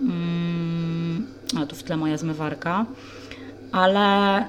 Mm, 0.00 1.26
o, 1.62 1.66
tu 1.66 1.76
w 1.76 1.82
tle 1.82 1.96
moja 1.96 2.16
zmywarka. 2.16 2.86
Ale 3.72 4.44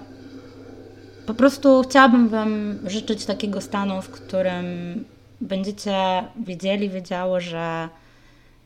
po 1.25 1.33
prostu 1.33 1.81
chciałabym 1.81 2.29
Wam 2.29 2.79
życzyć 2.89 3.25
takiego 3.25 3.61
stanu, 3.61 4.01
w 4.01 4.09
którym 4.09 4.65
będziecie 5.41 6.23
wiedzieli, 6.39 6.89
wiedziało, 6.89 7.39
że 7.39 7.89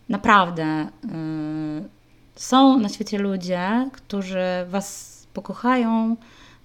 naprawdę 0.10 0.88
yy, 1.04 1.10
są 2.36 2.80
na 2.80 2.90
świecie 2.90 3.18
ludzie, 3.18 3.90
którzy 3.94 4.46
Was 4.68 5.16
pokochają 5.34 6.16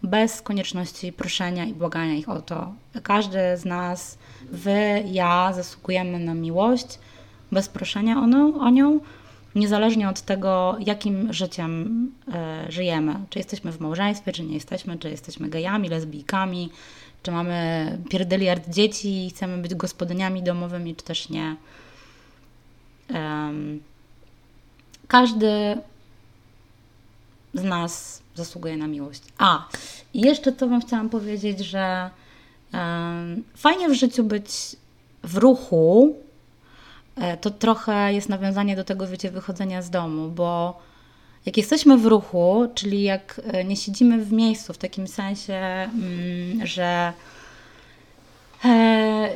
bez 0.02 0.42
konieczności 0.42 1.12
proszenia 1.12 1.64
i 1.64 1.74
błagania 1.74 2.14
ich 2.14 2.28
o 2.28 2.42
to. 2.42 2.72
Każdy 3.02 3.38
z 3.56 3.64
nas, 3.64 4.18
Wy, 4.52 5.04
ja, 5.06 5.52
zasługujemy 5.52 6.18
na 6.18 6.34
miłość 6.34 6.98
bez 7.52 7.68
proszenia 7.68 8.18
o, 8.18 8.26
no, 8.26 8.54
o 8.60 8.70
nią, 8.70 9.00
niezależnie 9.54 10.08
od 10.08 10.20
tego, 10.20 10.76
jakim 10.86 11.32
życiem 11.32 12.04
y, 12.68 12.72
żyjemy. 12.72 13.14
Czy 13.30 13.38
jesteśmy 13.38 13.72
w 13.72 13.80
małżeństwie, 13.80 14.32
czy 14.32 14.42
nie 14.42 14.54
jesteśmy, 14.54 14.98
czy 14.98 15.10
jesteśmy 15.10 15.48
gejami, 15.48 15.88
lesbijkami, 15.88 16.70
czy 17.22 17.30
mamy 17.30 17.98
pierdyliard 18.10 18.68
dzieci 18.68 19.26
i 19.26 19.30
chcemy 19.30 19.58
być 19.58 19.74
gospodyniami 19.74 20.42
domowymi, 20.42 20.96
czy 20.96 21.04
też 21.04 21.28
nie. 21.28 21.56
Każdy 25.08 25.78
z 27.54 27.64
nas 27.64 28.22
zasługuje 28.34 28.76
na 28.76 28.86
miłość. 28.86 29.22
A, 29.38 29.68
i 30.14 30.20
jeszcze 30.20 30.52
to 30.52 30.68
Wam 30.68 30.80
chciałam 30.80 31.08
powiedzieć, 31.08 31.58
że 31.58 32.10
fajnie 33.56 33.88
w 33.88 33.94
życiu 33.94 34.24
być 34.24 34.76
w 35.22 35.36
ruchu. 35.36 36.16
E, 37.16 37.36
to 37.36 37.50
trochę 37.50 38.12
jest 38.12 38.28
nawiązanie 38.28 38.76
do 38.76 38.84
tego, 38.84 39.06
wiecie, 39.06 39.30
wychodzenia 39.30 39.82
z 39.82 39.90
domu, 39.90 40.28
bo 40.28 40.78
jak 41.46 41.56
jesteśmy 41.56 41.98
w 41.98 42.06
ruchu, 42.06 42.68
czyli 42.74 43.02
jak 43.02 43.40
e, 43.44 43.64
nie 43.64 43.76
siedzimy 43.76 44.24
w 44.24 44.32
miejscu, 44.32 44.72
w 44.72 44.78
takim 44.78 45.08
sensie, 45.08 45.54
mm, 45.54 46.66
że 46.66 47.12
e, 48.64 49.30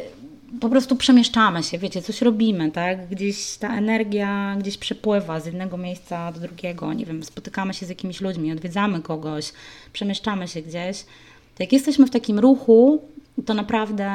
po 0.60 0.68
prostu 0.68 0.96
przemieszczamy 0.96 1.62
się, 1.62 1.78
wiecie, 1.78 2.02
coś 2.02 2.22
robimy, 2.22 2.70
tak? 2.70 3.08
Gdzieś 3.08 3.56
ta 3.56 3.76
energia 3.76 4.56
gdzieś 4.58 4.78
przepływa 4.78 5.40
z 5.40 5.46
jednego 5.46 5.76
miejsca 5.76 6.32
do 6.32 6.40
drugiego, 6.40 6.92
nie 6.92 7.06
wiem, 7.06 7.22
spotykamy 7.22 7.74
się 7.74 7.86
z 7.86 7.88
jakimiś 7.88 8.20
ludźmi, 8.20 8.52
odwiedzamy 8.52 9.02
kogoś, 9.02 9.52
przemieszczamy 9.92 10.48
się 10.48 10.62
gdzieś. 10.62 11.04
To 11.54 11.62
jak 11.62 11.72
jesteśmy 11.72 12.06
w 12.06 12.10
takim 12.10 12.38
ruchu, 12.38 13.02
to 13.46 13.54
naprawdę 13.54 14.10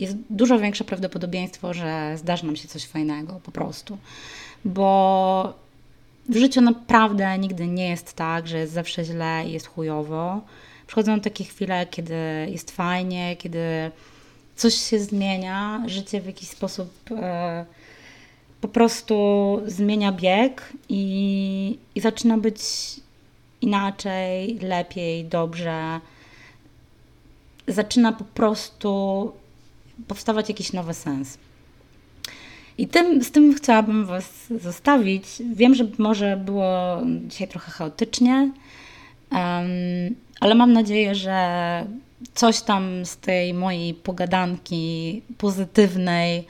jest 0.00 0.16
dużo 0.30 0.58
większe 0.58 0.84
prawdopodobieństwo, 0.84 1.74
że 1.74 2.14
zdarzy 2.16 2.46
nam 2.46 2.56
się 2.56 2.68
coś 2.68 2.84
fajnego 2.84 3.40
po 3.42 3.52
prostu. 3.52 3.98
Bo 4.64 5.54
w 6.28 6.36
życiu 6.36 6.60
naprawdę 6.60 7.38
nigdy 7.38 7.66
nie 7.66 7.88
jest 7.88 8.12
tak, 8.12 8.46
że 8.46 8.58
jest 8.58 8.72
zawsze 8.72 9.04
źle 9.04 9.44
i 9.46 9.52
jest 9.52 9.66
chujowo. 9.66 10.40
Przychodzą 10.86 11.20
takie 11.20 11.44
chwile, 11.44 11.86
kiedy 11.86 12.14
jest 12.48 12.70
fajnie, 12.70 13.36
kiedy 13.36 13.90
coś 14.56 14.74
się 14.74 15.00
zmienia, 15.00 15.82
życie 15.86 16.20
w 16.20 16.26
jakiś 16.26 16.48
sposób 16.48 16.90
e, 17.10 17.64
po 18.60 18.68
prostu 18.68 19.14
zmienia 19.66 20.12
bieg 20.12 20.72
i, 20.88 21.78
i 21.94 22.00
zaczyna 22.00 22.38
być 22.38 22.60
inaczej, 23.60 24.58
lepiej, 24.58 25.24
dobrze. 25.24 26.00
Zaczyna 27.68 28.12
po 28.12 28.24
prostu 28.24 29.32
powstawać 30.06 30.48
jakiś 30.48 30.72
nowy 30.72 30.94
sens. 30.94 31.38
I 32.78 32.88
tym, 32.88 33.24
z 33.24 33.30
tym 33.30 33.54
chciałabym 33.54 34.06
Was 34.06 34.46
zostawić. 34.60 35.24
Wiem, 35.54 35.74
że 35.74 35.86
może 35.98 36.36
było 36.36 36.98
dzisiaj 37.26 37.48
trochę 37.48 37.70
chaotycznie, 37.72 38.50
um, 39.32 39.40
ale 40.40 40.54
mam 40.54 40.72
nadzieję, 40.72 41.14
że 41.14 41.86
coś 42.34 42.60
tam 42.60 43.06
z 43.06 43.16
tej 43.16 43.54
mojej 43.54 43.94
pogadanki 43.94 45.22
pozytywnej 45.38 46.44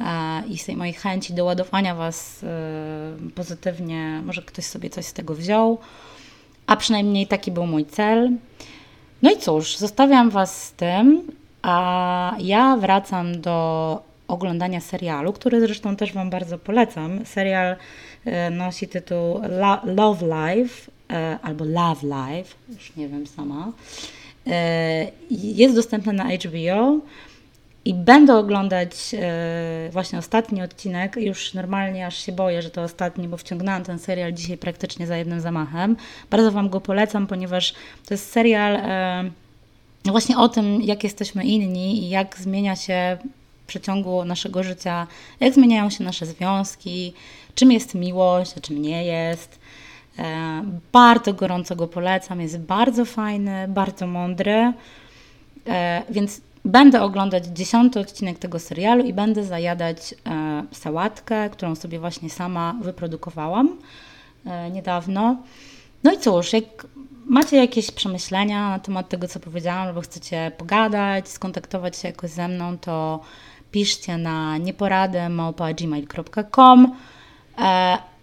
e, 0.00 0.42
i 0.48 0.58
z 0.58 0.64
tej 0.64 0.76
mojej 0.76 0.94
chęci 0.94 1.34
do 1.34 1.44
ładowania 1.44 1.94
Was 1.94 2.44
e, 2.44 3.30
pozytywnie, 3.34 4.22
może 4.24 4.42
ktoś 4.42 4.64
sobie 4.64 4.90
coś 4.90 5.04
z 5.04 5.12
tego 5.12 5.34
wziął, 5.34 5.78
a 6.66 6.76
przynajmniej 6.76 7.26
taki 7.26 7.50
był 7.50 7.66
mój 7.66 7.84
cel. 7.84 8.30
No 9.22 9.30
i 9.30 9.38
cóż, 9.38 9.76
zostawiam 9.76 10.30
Was 10.30 10.64
z 10.64 10.72
tym, 10.72 11.22
a 11.62 12.36
ja 12.38 12.76
wracam 12.76 13.40
do 13.40 14.02
oglądania 14.28 14.80
serialu, 14.80 15.32
który 15.32 15.60
zresztą 15.60 15.96
też 15.96 16.12
Wam 16.12 16.30
bardzo 16.30 16.58
polecam. 16.58 17.26
Serial 17.26 17.76
e, 18.24 18.50
nosi 18.50 18.88
tytuł 18.88 19.40
Love 19.84 20.26
Life 20.26 20.92
albo 21.42 21.64
Love 21.64 22.02
Life, 22.02 22.54
już 22.68 22.96
nie 22.96 23.08
wiem 23.08 23.26
sama. 23.26 23.72
E, 24.46 25.06
jest 25.30 25.74
dostępny 25.74 26.12
na 26.12 26.24
HBO 26.24 27.00
i 27.84 27.94
będę 27.94 28.36
oglądać 28.36 29.14
e, 29.14 29.90
właśnie 29.92 30.18
ostatni 30.18 30.62
odcinek. 30.62 31.16
Już 31.16 31.54
normalnie 31.54 32.06
aż 32.06 32.26
się 32.26 32.32
boję, 32.32 32.62
że 32.62 32.70
to 32.70 32.82
ostatni, 32.82 33.28
bo 33.28 33.36
wciągnęłam 33.36 33.84
ten 33.84 33.98
serial 33.98 34.32
dzisiaj 34.32 34.58
praktycznie 34.58 35.06
za 35.06 35.16
jednym 35.16 35.40
zamachem. 35.40 35.96
Bardzo 36.30 36.52
Wam 36.52 36.68
go 36.68 36.80
polecam, 36.80 37.26
ponieważ 37.26 37.72
to 38.08 38.14
jest 38.14 38.30
serial 38.30 38.76
e, 38.76 39.30
właśnie 40.10 40.38
o 40.38 40.48
tym, 40.48 40.82
jak 40.82 41.04
jesteśmy 41.04 41.44
inni 41.44 42.02
i 42.02 42.08
jak 42.08 42.38
zmienia 42.38 42.76
się 42.76 43.18
w 43.64 43.66
przeciągu 43.66 44.24
naszego 44.24 44.62
życia, 44.62 45.06
jak 45.40 45.54
zmieniają 45.54 45.90
się 45.90 46.04
nasze 46.04 46.26
związki, 46.26 47.12
czym 47.54 47.72
jest 47.72 47.94
miłość, 47.94 48.58
a 48.58 48.60
czym 48.60 48.82
nie 48.82 49.04
jest. 49.04 49.58
E, 50.18 50.62
bardzo 50.92 51.34
gorąco 51.34 51.76
go 51.76 51.86
polecam, 51.88 52.40
jest 52.40 52.58
bardzo 52.58 53.04
fajny, 53.04 53.68
bardzo 53.68 54.06
mądry, 54.06 54.72
e, 55.66 56.02
więc 56.10 56.40
będę 56.64 57.02
oglądać 57.02 57.46
dziesiąty 57.46 58.00
odcinek 58.00 58.38
tego 58.38 58.58
serialu 58.58 59.04
i 59.04 59.12
będę 59.12 59.44
zajadać 59.44 60.14
e, 60.26 60.64
sałatkę, 60.72 61.50
którą 61.50 61.74
sobie 61.74 61.98
właśnie 61.98 62.30
sama 62.30 62.74
wyprodukowałam 62.80 63.78
niedawno. 64.72 65.36
No 66.04 66.12
i 66.12 66.18
cóż, 66.18 66.52
jak 66.52 66.86
macie 67.32 67.56
jakieś 67.56 67.90
przemyślenia 67.90 68.70
na 68.70 68.78
temat 68.78 69.08
tego, 69.08 69.28
co 69.28 69.40
powiedziałam, 69.40 69.88
albo 69.88 70.00
chcecie 70.00 70.52
pogadać, 70.58 71.28
skontaktować 71.28 71.98
się 71.98 72.08
jakoś 72.08 72.30
ze 72.30 72.48
mną, 72.48 72.78
to 72.78 73.20
piszcie 73.70 74.18
na 74.18 74.58
nieporadę.gmail.com 74.58 76.96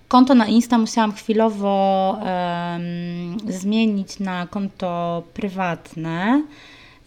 Konto 0.07 0.35
na 0.35 0.45
Insta 0.45 0.77
musiałam 0.77 1.13
chwilowo 1.13 2.17
um, 2.21 3.37
zmienić 3.51 4.19
na 4.19 4.47
konto 4.47 5.23
prywatne. 5.33 6.43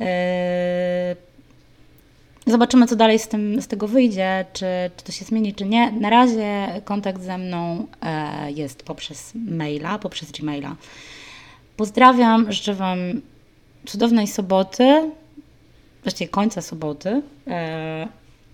E, 0.00 1.16
zobaczymy, 2.46 2.86
co 2.86 2.96
dalej 2.96 3.18
z, 3.18 3.28
tym, 3.28 3.62
z 3.62 3.68
tego 3.68 3.88
wyjdzie, 3.88 4.44
czy, 4.52 4.66
czy 4.96 5.04
to 5.04 5.12
się 5.12 5.24
zmieni, 5.24 5.54
czy 5.54 5.64
nie. 5.64 5.92
Na 5.92 6.10
razie 6.10 6.80
kontakt 6.84 7.22
ze 7.22 7.38
mną 7.38 7.86
e, 8.02 8.52
jest 8.52 8.82
poprzez 8.82 9.32
maila, 9.34 9.98
poprzez 9.98 10.32
Gmaila. 10.32 10.76
Pozdrawiam, 11.82 12.52
życzę 12.52 12.74
Wam 12.74 12.98
cudownej 13.86 14.26
soboty, 14.26 15.10
właściwie 16.02 16.28
końca 16.28 16.62
soboty 16.62 17.22
e, 17.46 18.08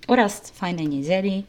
oraz 0.07 0.51
fajnej 0.51 0.89
niedzieli. 0.89 1.45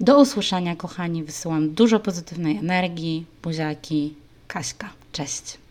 Do 0.00 0.20
usłyszenia, 0.20 0.76
kochani. 0.76 1.24
Wysyłam 1.24 1.70
dużo 1.70 2.00
pozytywnej 2.00 2.56
energii. 2.56 3.26
Buziaki, 3.42 4.14
Kaśka. 4.48 4.88
Cześć. 5.12 5.61